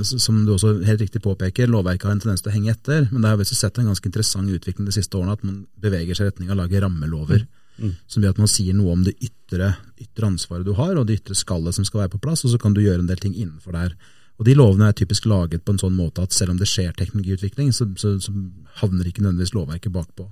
[0.10, 3.06] som du også helt riktig påpeker, lovverket har en tendens til å henge etter.
[3.12, 6.18] Men det har vi sett en ganske interessant utvikling de siste årene, at man beveger
[6.18, 7.46] seg i retning av å lage rammelover.
[7.78, 7.96] Mm.
[8.08, 11.20] Som gjør at man sier noe om det ytre, ytre, ansvaret du har, og det
[11.20, 13.36] ytre skallet som skal være på plass, og så kan du gjøre en del ting
[13.36, 13.98] innenfor der.
[14.40, 16.96] Og De lovene er typisk laget på en sånn måte at selv om det skjer
[16.96, 18.34] teknologiutvikling, så, så, så
[18.82, 20.28] havner ikke nødvendigvis lovverket bakpå.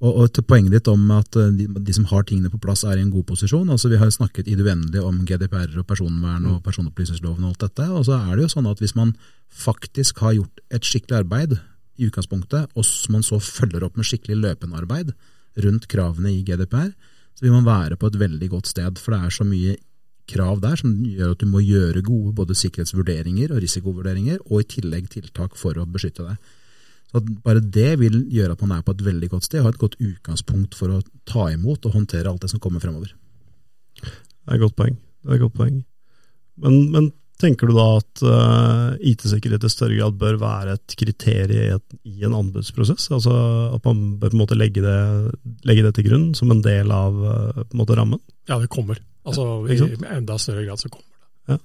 [0.00, 2.86] Og, og, til poenget ditt om at eh, de, de, som har tingene på plass,
[2.88, 3.68] er i en god posisjon.
[3.68, 7.52] altså Vi har jo snakket i det uendelige om GDPR og personvern og personopplysningsloven og
[7.52, 7.88] alt dette.
[7.92, 9.12] Og så er det jo sånn at hvis man
[9.52, 11.58] faktisk har gjort et skikkelig arbeid
[12.00, 15.12] i utgangspunktet, og man så følger opp med skikkelig løpende arbeid
[15.58, 16.92] rundt kravene i GDPR,
[17.34, 18.98] så vil man være på et veldig godt sted.
[19.00, 19.76] For det er så mye
[20.30, 24.70] krav der som gjør at du må gjøre gode både sikkerhetsvurderinger og risikovurderinger, og i
[24.76, 26.50] tillegg tiltak for å beskytte deg.
[27.10, 29.74] Så Bare det vil gjøre at man er på et veldig godt sted, og har
[29.74, 33.14] et godt utgangspunkt for å ta imot og håndtere alt det som kommer fremover.
[34.00, 34.94] Det er et godt poeng.
[35.24, 35.80] Det er et godt poeng.
[36.60, 37.10] Men, men
[37.40, 42.36] tenker du da at uh, IT-sikkerhet i større grad bør være et kriterium i, en
[42.36, 43.10] anbudsprosess?
[43.16, 43.34] Altså
[43.76, 44.98] At man bør på en måte legge det,
[45.68, 48.20] legge det til grunn som en del av uh, på en måte rammen?
[48.50, 49.00] Ja, det kommer.
[49.26, 49.78] Altså I
[50.16, 51.58] enda større grad så kommer det.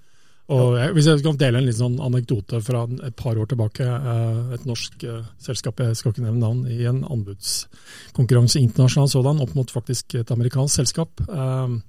[0.51, 3.85] og jeg, Hvis jeg skal dele en liten sånn anekdote fra et par år tilbake.
[3.87, 5.07] Uh, et norsk
[5.41, 10.31] selskap, jeg skal ikke nevne navn, i en anbudskonkurranse internasjonal sådan, opp mot faktisk et
[10.35, 11.27] amerikansk selskap.
[11.29, 11.81] Uh,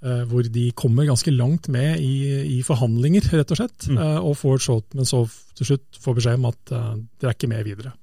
[0.00, 3.86] hvor de kommer ganske langt med i, i forhandlinger, rett og slett.
[3.88, 3.96] Mm.
[4.28, 5.22] og får så, men så
[5.56, 7.94] til slutt får beskjed om at dere er ikke med videre.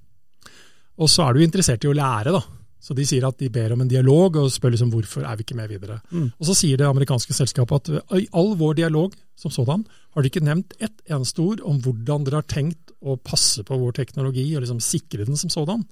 [1.00, 2.42] Og så er du interessert i å lære, da.
[2.84, 5.46] Så de sier at de ber om en dialog og spør liksom hvorfor er vi
[5.46, 6.02] ikke med videre.
[6.12, 6.34] Mm.
[6.36, 10.30] Og Så sier det amerikanske selskapet at i all vår dialog som sådan har de
[10.30, 14.50] ikke nevnt ett eneste ord om hvordan dere har tenkt å passe på vår teknologi
[14.52, 15.86] og liksom sikre den som sådan.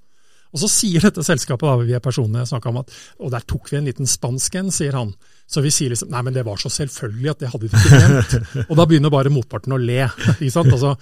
[0.52, 3.46] Og Så sier dette selskapet, da, vi er personene jeg snakka om, at og der
[3.48, 5.14] tok vi en liten spansk en, sier han.
[5.52, 7.98] Så vi sier liksom nei, men det var så selvfølgelig at det hadde de ikke
[8.00, 8.36] glemt.
[8.70, 10.06] Og da begynner bare motparten å le.
[10.38, 10.72] ikke sant?
[10.72, 10.94] Altså,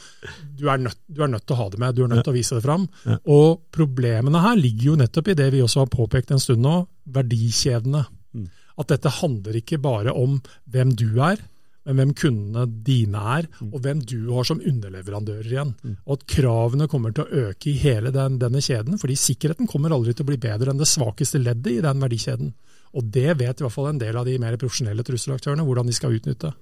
[0.57, 2.33] du er, nødt, du er nødt til å ha det med, du er nødt til
[2.33, 2.87] å vise det fram.
[3.29, 6.79] Og problemene her ligger jo nettopp i det vi også har påpekt en stund nå,
[7.13, 8.03] verdikjedene.
[8.33, 8.49] Mm.
[8.81, 11.41] At dette handler ikke bare om hvem du er,
[11.89, 13.71] men hvem kundene dine er, mm.
[13.73, 15.73] og hvem du har som underleverandører igjen.
[15.81, 15.95] Mm.
[16.05, 19.95] Og at kravene kommer til å øke i hele den, denne kjeden, fordi sikkerheten kommer
[19.95, 22.53] aldri til å bli bedre enn det svakeste leddet i den verdikjeden.
[22.93, 25.97] Og det vet i hvert fall en del av de mer profesjonelle trusselaktørene hvordan de
[25.97, 26.53] skal utnytte.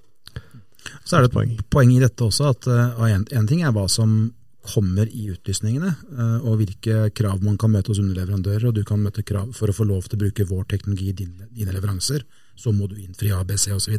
[1.03, 3.75] Så er det et poeng, poeng i dette også at en, eh, en ting er
[3.75, 4.29] hva som
[4.67, 8.67] kommer i utlysningene, eh, og hvilke krav man kan møte hos underleverandører.
[8.67, 11.17] og Du kan møte krav for å få lov til å bruke vår teknologi i
[11.23, 12.23] dine, dine leveranser.
[12.55, 13.95] Så må du innfri ABC osv.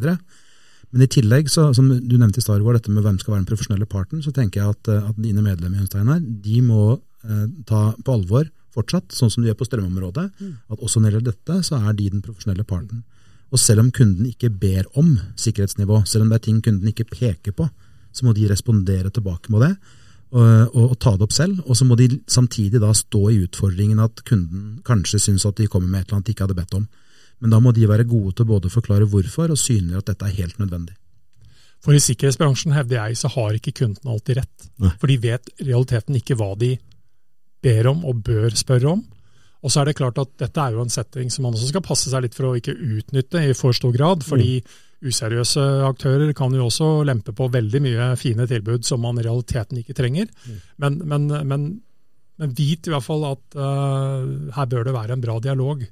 [0.89, 3.49] Men i tillegg, så, som du nevnte i stad, dette med hvem skal være den
[3.51, 7.45] profesjonelle parten, så tenker jeg at, eh, at dine medlemmer i Steinar, de må eh,
[7.69, 10.55] ta på alvor fortsatt, sånn som de gjør på strømområdet, mm.
[10.73, 13.03] at også når det gjelder dette, så er de den profesjonelle parten.
[13.49, 17.07] Og selv om kunden ikke ber om sikkerhetsnivå, selv om det er ting kunden ikke
[17.09, 17.69] peker på,
[18.13, 19.73] så må de respondere tilbake med det
[20.29, 21.61] og, og, og ta det opp selv.
[21.65, 25.69] Og så må de samtidig da stå i utfordringen at kunden kanskje syns at de
[25.69, 26.87] kommer med et eller annet de ikke hadde bedt om.
[27.39, 30.27] Men da må de være gode til både å forklare hvorfor og synliggjøre at dette
[30.27, 30.97] er helt nødvendig.
[31.83, 34.67] For i sikkerhetsbransjen, hevder jeg, så har ikke kunden alltid rett.
[34.83, 34.91] Nei.
[34.99, 36.73] For de vet realiteten ikke hva de
[37.63, 39.05] ber om og bør spørre om.
[39.59, 41.83] Og så er det klart at dette er jo en setting som man også skal
[41.83, 44.23] passe seg litt for å ikke utnytte i for stor grad.
[44.27, 44.77] fordi mm.
[45.09, 49.81] useriøse aktører kan jo også lempe på veldig mye fine tilbud som man i realiteten
[49.81, 50.31] ikke trenger.
[50.47, 50.59] Mm.
[50.83, 51.69] Men, men, men,
[52.39, 55.83] men, vit i hvert fall at uh, her bør det være en bra dialog.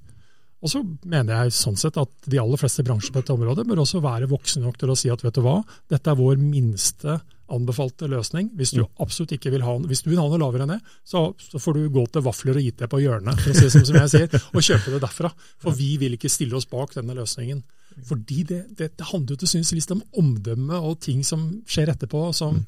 [0.66, 3.84] Og så mener jeg sånn sett at de aller fleste bransjer på dette området bør
[3.84, 5.60] også være voksne nok til å si at vet du hva,
[5.92, 7.20] dette er vår minste
[7.54, 8.50] anbefalte løsning.
[8.58, 8.90] Hvis du mm.
[9.04, 11.78] absolutt ikke vil ha hvis du vil ha noe lavere enn det, så, så, får
[11.78, 14.40] du gå til vafler og IT på hjørnet for å si som, som jeg sier,
[14.52, 15.32] og kjøpe det derfra.
[15.64, 17.62] For vi vil ikke stille oss bak denne løsningen.
[18.08, 21.48] Fordi det, det, det handler jo til syvende og sist om omdømme og ting som
[21.70, 22.60] skjer etterpå, som,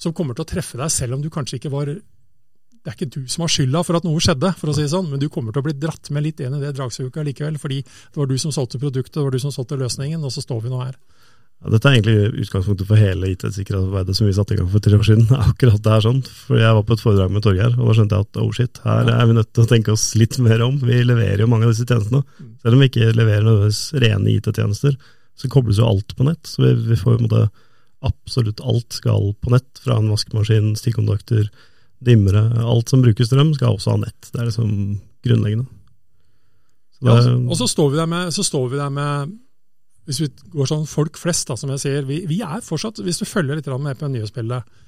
[0.00, 1.92] som kommer til å treffe deg, selv om du kanskje ikke var
[2.82, 4.92] det er ikke du som har skylda for at noe skjedde, for å si det
[4.92, 7.58] sånn, men du kommer til å bli dratt med litt inn i det dragsuget likevel,
[7.60, 10.44] fordi det var du som solgte produktet, det var du som solgte løsningen, og så
[10.44, 10.96] står vi nå her.
[11.58, 14.94] Ja, dette er egentlig utgangspunktet for hele IT-sikkerhetsarbeidet som vi satte i gang for tre
[14.94, 15.26] år siden.
[15.50, 16.20] Akkurat det er sånn.
[16.46, 18.80] For Jeg var på et foredrag med Torgeir, og da skjønte jeg at oh shit,
[18.84, 20.76] her er vi nødt til å tenke oss litt mer om.
[20.78, 22.22] Vi leverer jo mange av disse tjenestene.
[22.62, 24.94] Selv om vi ikke leverer nødvendigvis rene IT-tjenester,
[25.38, 26.46] så kobles jo alt på nett.
[26.46, 27.42] Så vi, vi får jo måte,
[28.06, 31.50] absolutt alt skal på nett, fra en vaskemaskin, stikkontakter,
[32.04, 32.44] dimmere.
[32.62, 34.30] Alt som bruker strøm, skal også ha nett.
[34.30, 34.72] Det er liksom
[35.26, 35.68] grunnleggende.
[36.98, 39.36] Så det, ja, og så står med, så står vi der med
[40.08, 43.20] hvis vi går sånn folk flest, da, som jeg sier, vi, vi, er fortsatt, hvis
[43.20, 44.78] du følger litt med på nyhetsbildet,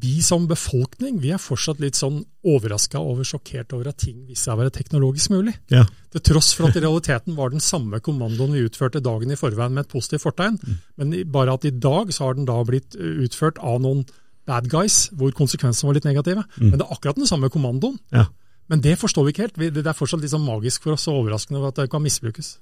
[0.00, 4.46] vi som befolkning vi er fortsatt litt sånn overraska over, sjokkert over at ting viser
[4.46, 5.52] seg å være teknologisk mulig.
[5.72, 5.82] Ja.
[6.12, 9.76] Til tross for at i realiteten var den samme kommandoen vi utførte dagen i forveien
[9.76, 10.78] med et positivt fortegn, mm.
[11.00, 14.04] men bare at i dag så har den da blitt utført av noen
[14.48, 16.46] bad guys, hvor konsekvensene var litt negative.
[16.56, 16.72] Mm.
[16.72, 17.98] Men det er akkurat den samme kommandoen.
[18.14, 18.28] Ja.
[18.72, 19.60] Men det forstår vi ikke helt.
[19.76, 22.54] Det er fortsatt sånn magisk for oss og overraskende at det kan misbrukes.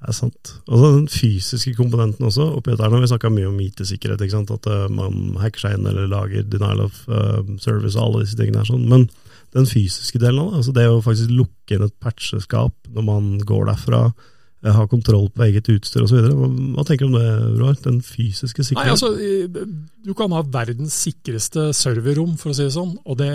[0.00, 0.54] Det er sant.
[0.64, 2.46] Og så den fysiske komponenten også.
[2.56, 4.54] oppi dette har Vi snakka mye om IT-sikkerhet, ikke sant?
[4.56, 8.40] at uh, man hacker seg inn eller lager denial of uh, service og alle disse
[8.40, 8.64] tingene.
[8.64, 8.88] her sånn.
[8.88, 9.10] Men
[9.52, 13.32] den fysiske delen av det, altså det å faktisk lukke inn et patcheskap når man
[13.44, 16.18] går derfra, Eh, ha kontroll på eget utstyr osv.
[16.36, 17.78] Hva, hva tenker du om det, Roar?
[17.80, 18.92] Den fysiske sikkerheten?
[18.92, 23.30] Nei, altså, Du kan ha verdens sikreste serverrom, for å si det sånn, og det,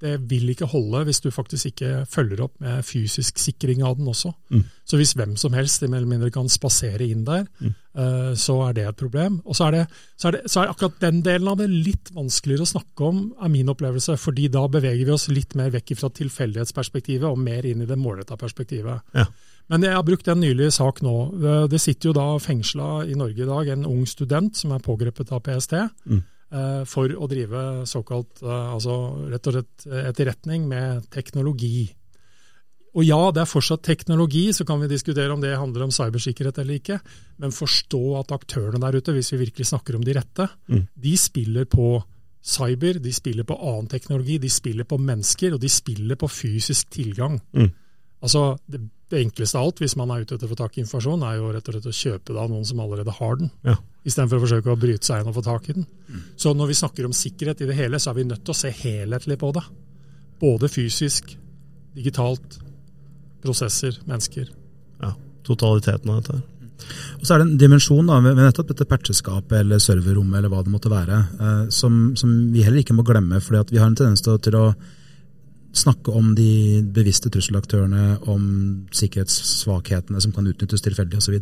[0.00, 4.08] det, vil ikke holde hvis du faktisk ikke følger opp med fysisk sikring av den
[4.08, 4.32] også.
[4.52, 4.64] Mm.
[4.88, 7.76] Så hvis hvem som helst mer eller mindre kan spasere inn der, mm.
[8.00, 9.40] uh, så er det et problem.
[9.44, 9.84] Og så er, det,
[10.16, 13.22] så, er det, så er akkurat den delen av det litt vanskeligere å snakke om,
[13.36, 14.16] er min opplevelse.
[14.20, 18.00] fordi da beveger vi oss litt mer vekk fra tilfeldighetsperspektivet og mer inn i det
[18.00, 19.04] målretta perspektivet.
[19.16, 19.28] Ja.
[19.70, 21.14] Men jeg har brukt en nylig sak nå.
[21.70, 25.30] Det sitter jo da fengsla i Norge i dag en ung student som er pågrepet
[25.30, 25.76] av PST.
[26.10, 26.24] Mm.
[26.50, 28.96] Eh, for å drive såkalt eh, altså
[29.30, 31.86] rett og slett etterretning med teknologi.
[32.98, 36.58] Og ja, det er fortsatt teknologi, så kan vi diskutere om det handler om cybersikkerhet
[36.58, 36.98] eller ikke.
[37.38, 40.88] Men forstå at aktørene der ute, hvis vi virkelig snakker om de rette, mm.
[40.98, 41.92] de spiller på
[42.42, 46.90] cyber, de spiller på annen teknologi, de spiller på mennesker, og de spiller på fysisk
[46.96, 47.38] tilgang.
[47.54, 47.70] Mm.
[48.26, 50.84] Altså, det det enkleste av alt, hvis man er ute etter å få tak i
[50.84, 53.50] informasjon, er jo rett og slett å kjøpe det av noen som allerede har den,
[53.66, 53.74] ja.
[54.06, 55.86] istedenfor å forsøke å bryte seg inn og få tak i den.
[56.06, 56.22] Mm.
[56.38, 58.60] Så når vi snakker om sikkerhet i det hele, så er vi nødt til å
[58.60, 59.64] se helhetlig på det.
[60.40, 61.34] Både fysisk,
[61.96, 62.60] digitalt,
[63.42, 64.52] prosesser, mennesker.
[65.02, 65.12] Ja,
[65.46, 66.40] totaliteten av dette.
[67.20, 70.62] Og Så er det en dimensjon da, ved nettopp dette patcheskapet eller serverrommet eller hva
[70.64, 73.40] det måtte være, eh, som, som, vi heller ikke må glemme.
[73.40, 74.64] fordi vi har en tendens til, til å
[75.76, 78.42] snakke om de bevisste trusselaktørene, om
[78.96, 81.38] sikkerhetssvakhetene som kan utnyttes tilfeldig osv.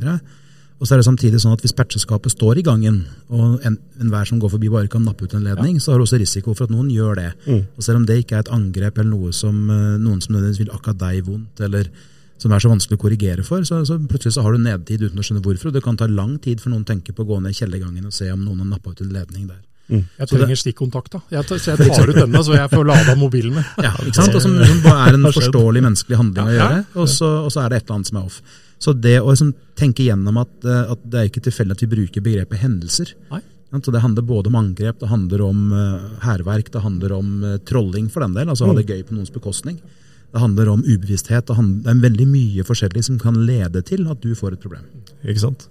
[0.78, 3.00] Og så er det samtidig sånn at Hvis patcheskapet står i gangen,
[3.34, 5.82] og enhver en som går forbi bare kan nappe ut en ledning, ja.
[5.82, 7.32] så har du også risiko for at noen gjør det.
[7.48, 7.64] Mm.
[7.74, 10.62] Og Selv om det ikke er et angrep eller noe som eh, noen som nødvendigvis
[10.62, 11.90] vil akkurat deg vondt, eller
[12.38, 15.18] som er så vanskelig å korrigere for, så, så plutselig så har du nedtid uten
[15.18, 15.72] å skjønne hvorfor.
[15.72, 17.58] og Det kan ta lang tid for noen å tenke på å gå ned i
[17.58, 19.64] kjellergangen og se om noen har nappa ut en ledning der.
[19.88, 20.04] Mm.
[20.20, 21.20] Jeg trenger stikkontakt, da.
[21.32, 23.68] Jeg, så jeg tar ut denne, så jeg får lada mobilen min.
[23.80, 24.36] Ja, ikke sant?
[24.36, 27.80] Og som, er en forståelig menneskelig handling å gjøre, og så, og så, er det
[27.80, 28.40] et eller annet som er off.
[28.78, 31.90] Så det å liksom, tenke gjennom at, eh, at, det er ikke tilfeldig at vi
[31.94, 33.14] bruker begrepet hendelser.
[33.32, 33.40] Nei.
[33.68, 37.56] Så Det handler både om angrep, det handler om eh, hærverk, det handler om uh,
[37.68, 38.48] trolling for den del.
[38.48, 38.92] altså ha det mm.
[38.92, 39.80] gøy på noens bekostning.
[40.28, 41.46] Det handler om ubevissthet.
[41.48, 44.64] Det, handler, det er veldig mye forskjellig som kan lede til at du får et
[44.64, 44.84] problem.
[45.24, 45.68] Ikke sant.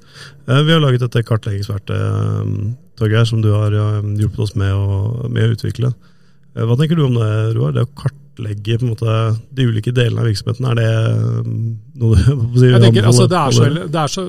[0.47, 3.75] Vi har laget dette kartleggingsverktøyet Torgeir, som du har
[4.17, 5.91] hjulpet oss med å, med å, utvikle.
[6.55, 7.75] Eh, hva tenker du om det, Roar?
[7.75, 9.19] Det å kartlegge på en måte,
[9.53, 10.89] de ulike delene av virksomheten, er det
[12.01, 14.25] noe du si, Jeg tenker, altså, det er så, det er så,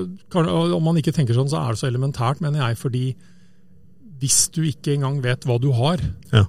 [0.77, 2.79] Om man ikke tenker sånn, så er det så elementært, mener jeg.
[2.83, 3.03] fordi
[4.19, 6.01] hvis du ikke engang vet hva du har,
[6.33, 6.45] ja.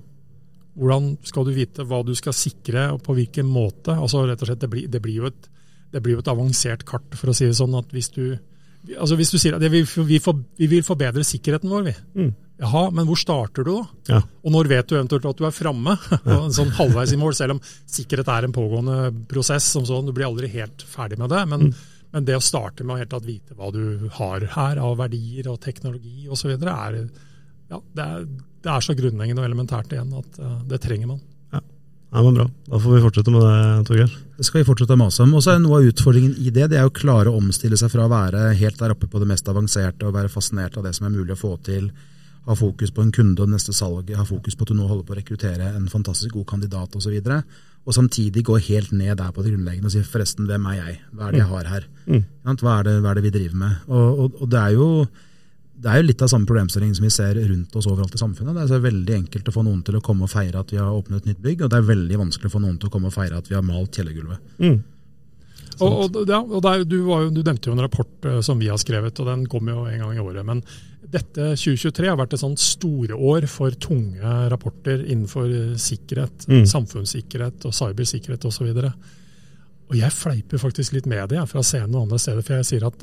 [0.78, 3.96] Hvordan skal du vite hva du skal sikre, og på hvilken måte?
[3.96, 5.50] altså rett og slett, Det blir, det blir, jo, et,
[5.92, 7.74] det blir jo et avansert kart, for å si det sånn.
[7.74, 8.38] at hvis du
[8.96, 11.94] altså Hvis du sier at vi, vi, for, vi vil forbedre sikkerheten vår, vi.
[12.16, 12.30] Mm.
[12.60, 14.14] Jaha, men hvor starter du, da?
[14.14, 14.20] Ja.
[14.44, 15.96] Og når vet du eventuelt at du er framme?
[16.30, 16.42] Ja.
[16.52, 19.68] sånn halvveis i mål, selv om sikkerhet er en pågående prosess.
[19.72, 21.40] som sånn, Du blir aldri helt ferdig med det.
[21.48, 21.88] Men, mm.
[22.16, 25.48] men det å starte med å helt tatt vite hva du har her av verdier
[25.52, 27.00] og teknologi osv., er,
[27.70, 28.24] ja, det er,
[28.60, 31.20] det er så grunnleggende og elementært igjen at uh, det trenger man.
[32.10, 32.48] Ja, men Bra.
[32.66, 34.14] Da får vi fortsette med det, Torgeir.
[34.36, 35.34] Det skal vi fortsette å mase om.
[35.38, 37.92] Og så er Noe av utfordringen i det det er å klare å omstille seg
[37.92, 40.96] fra å være helt der oppe på det mest avanserte og være fascinert av det
[40.96, 41.86] som er mulig å få til,
[42.48, 45.06] ha fokus på en kunde og neste salg, ha fokus på at du nå holder
[45.06, 47.14] på å rekruttere en fantastisk god kandidat osv.
[47.14, 47.38] Og, så
[47.86, 51.00] og samtidig gå helt ned der på det grunnleggende og si forresten, hvem er jeg?
[51.14, 51.88] Hva er det jeg har her?
[52.06, 52.24] Mm.
[52.50, 53.76] Hva, er det, hva, er det, vi driver med?
[53.86, 54.88] Og, og, og det, er jo,
[55.80, 58.56] det er jo litt av samme problemstilling som vi ser rundt oss overalt i samfunnet.
[58.68, 60.92] Det er veldig enkelt å få noen til å komme og feire at vi har
[60.92, 63.08] åpnet et nytt bygg, og det er veldig vanskelig å få noen til å komme
[63.08, 64.50] og feire at vi har malt kjellergulvet.
[64.60, 64.80] Mm.
[65.80, 68.68] Og, og, ja, og der, du, jo, du, nevnte jo en rapport uh, som vi
[68.68, 70.44] har skrevet, og den kommer jo en gang i året.
[70.44, 70.60] Men
[71.00, 76.68] dette 2023 har vært et sånt storeår for tunge rapporter innenfor eh, sikkerhet, mm.
[76.70, 78.68] samfunnssikkerhet og cybersikkerhet osv.
[78.68, 78.92] Og, så
[79.90, 82.86] og jeg fleiper faktisk litt med det fra scenen og andre steder, for jeg sier
[82.86, 83.02] at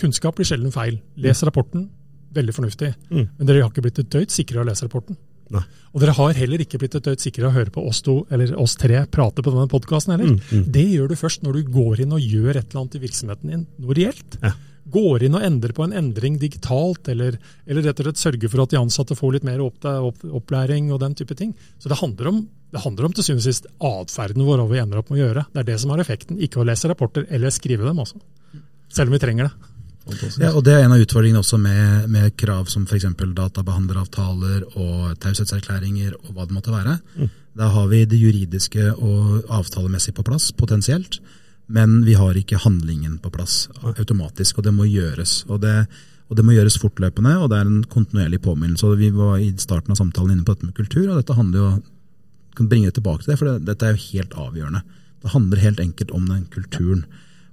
[0.00, 0.98] kunnskap blir sjelden feil.
[1.20, 1.46] Les mm.
[1.48, 1.86] rapporten,
[2.34, 2.94] veldig fornuftig.
[3.10, 3.28] Mm.
[3.38, 5.18] Men dere har ikke blitt et døyt sikre av å lese rapporten.
[5.52, 5.62] Nei.
[5.92, 8.22] Og dere har heller ikke blitt et døyt sikre av å høre på oss to,
[8.32, 10.34] eller oss tre prate på denne podkasten heller.
[10.34, 10.68] Mm, mm.
[10.74, 13.52] Det gjør du først når du går inn og gjør et eller annet i virksomheten
[13.52, 14.38] din, noe reelt.
[14.42, 14.54] Ja.
[14.94, 18.64] Går inn og endrer på en endring digitalt, eller, eller rett og slett sørger for
[18.64, 21.54] at de ansatte får litt mer opp, opp, opplæring og den type ting.
[21.80, 22.42] Så det handler om,
[22.74, 25.24] det handler om til syvende og sist atferden vår, hva vi ender opp med å
[25.24, 25.46] gjøre.
[25.52, 28.20] Det er det som har effekten, ikke å lese rapporter eller skrive dem også.
[28.94, 29.73] Selv om vi trenger det.
[30.40, 33.06] Ja, og Det er en av utfordringene også med, med krav som f.eks.
[33.16, 36.98] databehandleravtaler og taushetserklæringer og hva det måtte være.
[37.16, 37.30] Mm.
[37.56, 41.20] Da har vi det juridiske og avtalemessig på plass, potensielt.
[41.66, 45.44] Men vi har ikke handlingen på plass automatisk, og det må gjøres.
[45.48, 45.86] Og det,
[46.28, 48.92] og det må gjøres fortløpende, og det er en kontinuerlig påminnelse.
[49.00, 51.70] Vi var i starten av samtalen inne på dette med kultur, og dette handler jo
[52.54, 54.82] kan bringe det tilbake til det, for det, dette er jo helt avgjørende.
[55.24, 57.04] Det handler helt enkelt om den kulturen.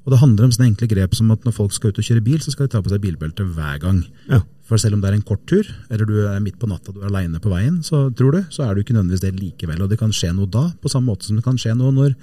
[0.02, 2.24] Og det handler om sånne enkle grep som at når folk skal ut og kjøre
[2.26, 4.02] bil, så skal de ta på seg bilbelte hver gang.
[4.32, 4.42] Ja.
[4.66, 7.04] For selv om det er en kort tur, eller du er midt på natta du
[7.04, 9.84] er aleine på veien, så tror du, så er du ikke nødvendigvis det likevel.
[9.84, 12.16] Og det kan skje noe da, på samme måte som det kan skje noe når,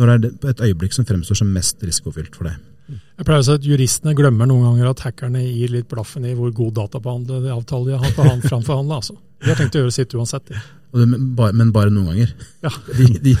[0.00, 2.58] når det er et øyeblikk som fremstår som mest risikofylt for deg.
[2.90, 6.34] Jeg pleier å si at Juristene glemmer noen ganger at hackerne gir litt blaffen i
[6.34, 8.98] hvor god dataavtale de har framforhandla.
[8.98, 9.14] Altså.
[9.44, 10.50] De har tenkt å gjøre sitt uansett.
[10.96, 12.32] Men bare, men bare noen ganger.
[12.64, 12.72] Ja.
[12.96, 13.36] De, de,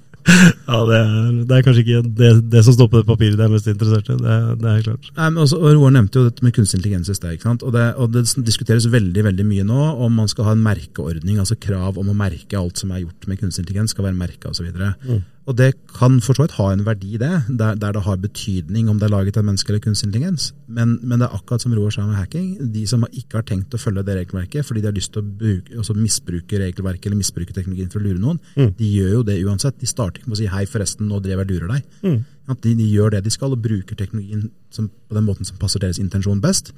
[0.28, 1.12] ja, det er,
[1.48, 4.10] det er, kanskje ikke det, det, som står på det papiret det er mest interessert
[4.12, 4.16] i.
[4.20, 5.08] Det, det, er klart.
[5.16, 7.46] Nei, men også, og Roar nevnte jo dette med kunstig intelligens i sted.
[7.48, 11.58] Og, og, det, diskuteres veldig veldig mye nå om man skal ha en merkeordning, altså
[11.60, 14.68] krav om å merke alt som er gjort med kunstig intelligens, skal være merka osv.
[14.70, 15.22] Mm.
[15.48, 18.90] Og det kan for så vidt ha en verdi, det, der, der, det har betydning
[18.92, 20.50] om det er laget av menneske eller kunstig intelligens.
[20.68, 22.50] Men, men, det er akkurat som Roar sa med hacking.
[22.74, 25.30] De som ikke har tenkt å følge det regelverket fordi de har lyst til å
[25.40, 28.74] bruke, altså misbruke regelverket eller misbruke teknologien for å lure noen, mm.
[28.78, 29.80] de gjør jo det uansett.
[29.80, 31.90] De starter ikke med å si 'hei, forresten, nå drev jeg lurer deg'.
[32.04, 32.20] Mm.
[32.50, 35.80] De, de, gjør det de skal, og bruker teknologien som, på den måten som passer
[35.80, 36.72] deres intensjon best.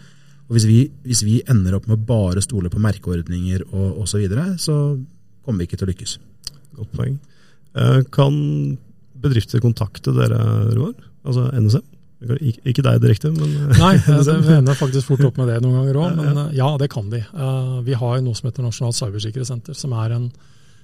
[0.48, 4.10] Og hvis vi, hvis vi ender opp med å bare stole på merkeordninger og osv.,
[4.12, 4.76] så, videre, så
[5.44, 6.18] kommer vi ikke til å lykkes.
[6.76, 7.16] Godt poeng.
[7.72, 8.36] Eh, kan
[9.22, 10.38] bedrifter kontakte dere,
[10.76, 10.94] Roar?
[11.24, 11.88] Altså NSM?
[12.70, 13.94] Ikke deg direkte, men eh, Nei,
[14.28, 16.20] det ender faktisk fort opp med det noen ganger òg.
[16.20, 17.22] Men ja, det kan de.
[17.22, 20.32] Eh, vi har noe som heter Nasjonalt cybersikkerhetssenter, som er en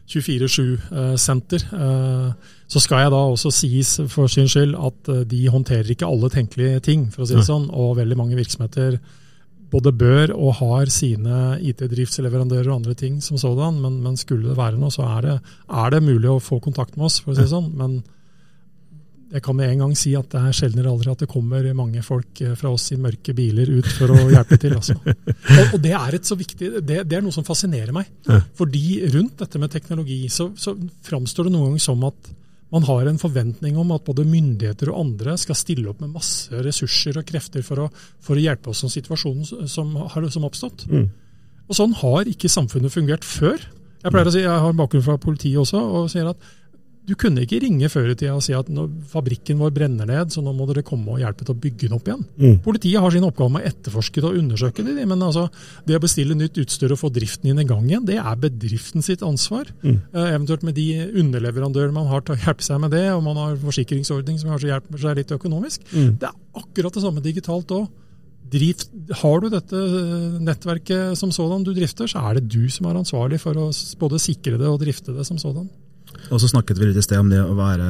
[0.09, 1.66] 24-7-senter.
[2.72, 6.81] Så skal jeg da også sies for sin skyld at de håndterer ikke alle tenkelige
[6.87, 7.66] ting, for å si det sånn.
[7.68, 8.96] Og veldig mange virksomheter
[9.73, 14.59] både bør og har sine IT-driftsleverandører og andre ting som sådan, men, men, skulle det
[14.59, 15.35] være noe, så er det,
[15.69, 17.69] er det, mulig å få kontakt med oss, for å si det sånn.
[17.77, 17.99] Men
[19.29, 22.01] jeg kan med en gang si at det er sjeldnere aldri at det kommer mange
[22.05, 24.79] folk eh, fra oss i mørke biler ut for å hjelpe til.
[24.79, 24.97] Altså.
[25.59, 28.09] Og, og, det er et så viktig, det, det, er noe som fascinerer meg.
[28.57, 30.73] Fordi rundt dette med teknologi så, så
[31.05, 32.33] framstår det noen ganger som at
[32.75, 36.53] man har en forventning om at både myndigheter og andre skal stille opp med masse
[36.65, 37.89] ressurser og krefter for å,
[38.25, 40.85] for å hjelpe oss som situasjonen som har som oppstått.
[40.91, 41.09] Mm.
[41.69, 43.61] Og Sånn har ikke samfunnet fungert før.
[44.03, 46.45] Jeg pleier å si, jeg har bakgrunn fra politiet også, og sier at
[47.09, 48.68] du kunne ikke ringe før i tida og si at
[49.09, 51.97] fabrikken vår brenner ned, så nå må dere komme og hjelpe til å bygge den
[51.97, 52.25] opp igjen.
[52.37, 52.59] Mm.
[52.66, 55.47] Politiet har sin oppgave med å etterforske det og undersøke det, men altså,
[55.88, 59.05] det å bestille nytt utstyr og få driften inn i gang igjen, det er bedriften
[59.05, 59.73] sitt ansvar.
[59.81, 60.03] Mm.
[60.12, 60.87] Uh, eventuelt med de
[61.23, 64.75] underleverandørene man har til å hjelpe seg med det, og man har forsikringsordning som kanskje
[64.75, 65.88] hjelper seg litt økonomisk.
[65.94, 66.12] Mm.
[66.21, 67.88] Det er akkurat det samme digitalt òg.
[69.23, 69.77] har du dette
[70.40, 74.18] nettverket som sådan du drifter, så er det du som er ansvarlig for å både
[74.18, 75.68] sikre det og drifte det som sådan.
[76.29, 77.87] Og så snakket vi litt i sted om det å være,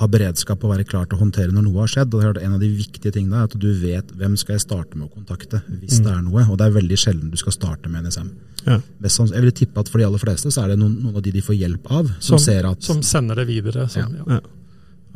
[0.00, 2.14] ha beredskap og være klar til å håndtere når noe har skjedd.
[2.14, 4.64] og det er En av de viktige tingene er at du vet hvem skal jeg
[4.66, 6.06] starte med å kontakte hvis mm.
[6.06, 6.46] det er noe.
[6.46, 8.30] Og det er veldig sjelden du skal starte med NSM.
[8.66, 8.78] Ja.
[9.00, 11.32] Jeg vil tippe at for de aller fleste så er det noen, noen av de
[11.34, 13.88] de får hjelp av, som, som ser at Som sender det videre.
[13.90, 14.38] Som, ja.
[14.38, 14.42] Ja.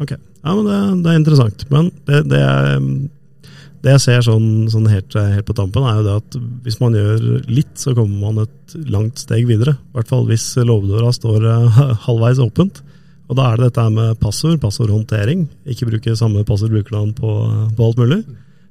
[0.01, 1.67] Ok, ja, men det, det er interessant.
[1.71, 2.81] Men det, det er
[3.85, 6.97] det jeg ser sånn, sånn helt, helt, på tampen, er jo det at hvis man
[6.97, 9.77] gjør litt, så kommer man et langt steg videre.
[9.77, 12.81] I hvert fall hvis låvedøra står uh, halvveis åpent.
[13.29, 15.47] Og da er det dette med passord, passordhåndtering.
[15.69, 17.37] Ikke bruke samme passordbrukernavn på,
[17.77, 18.23] på alt mulig.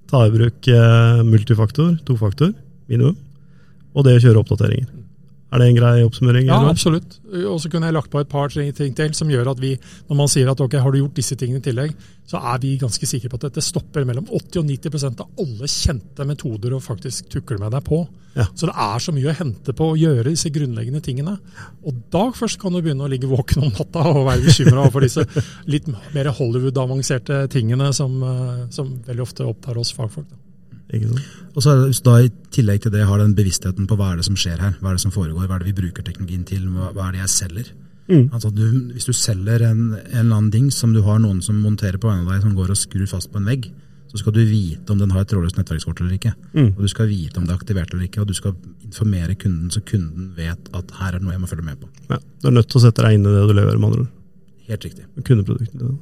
[0.09, 2.51] ta i bruk eh, multifaktor, tofaktor,
[2.89, 3.15] minimum,
[3.93, 5.02] og det å kjøre oppdateringer.
[5.53, 6.47] Er det en grei oppsummering?
[6.49, 6.73] Ja, eller?
[6.73, 7.19] absolutt.
[7.45, 9.75] Og så kunne jeg lagt på et par ting ting til som gjør at vi,
[10.09, 11.93] når man sier at ok, har du gjort disse tingene i tillegg,
[12.25, 15.69] så er vi ganske sikre på at dette stopper mellom 80 og 90% av alle
[15.69, 18.01] kjente metoder å faktisk tukle med deg på.
[18.33, 18.47] Ja.
[18.57, 21.35] Så det er så mye å hente på å gjøre disse grunnleggende tingene.
[21.85, 25.05] Og da først kan du begynne å ligge våken om natta og være bekymra for
[25.05, 25.27] disse
[25.69, 30.31] litt mer Hollywood-avanserte tingene som, eh, som veldig ofte opptar oss fagfolk.
[30.31, 30.42] Da.
[31.53, 31.75] Og så
[32.05, 34.75] da I tillegg til det har den bevisstheten på hva er det som skjer her,
[34.81, 37.17] hva er det som foregår, hva er det vi bruker teknologien til, hva, hva er
[37.17, 37.71] det jeg selger.
[38.09, 38.25] Mm.
[38.35, 41.61] Altså du, Hvis du selger en, en eller annen ding som du har noen som
[41.63, 43.69] monterer på vegne av deg, som går og skrur fast på en vegg,
[44.13, 46.35] så skal du vite om den har et trådløst nettverkskort eller ikke.
[46.53, 46.73] Mm.
[46.75, 48.53] Og du skal vite om det er aktivert eller ikke, og du skal
[48.85, 51.89] informere kunden så kunden vet at her er det noe jeg må følge med på.
[52.11, 54.03] Ja, du er nødt til å sette deg inn i det du leverer, med andre
[54.05, 54.11] ord.
[54.67, 55.07] Helt riktig.
[55.25, 55.97] Kundeproduktene dine.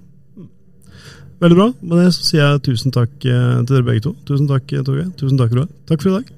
[1.42, 1.72] Veldig bra.
[1.82, 4.12] Med det så sier jeg tusen takk eh, til dere begge to.
[4.30, 5.10] Tusen takk, Torgeir.
[5.18, 5.70] Tusen takk, Roar.
[5.90, 6.30] Takk for i dag.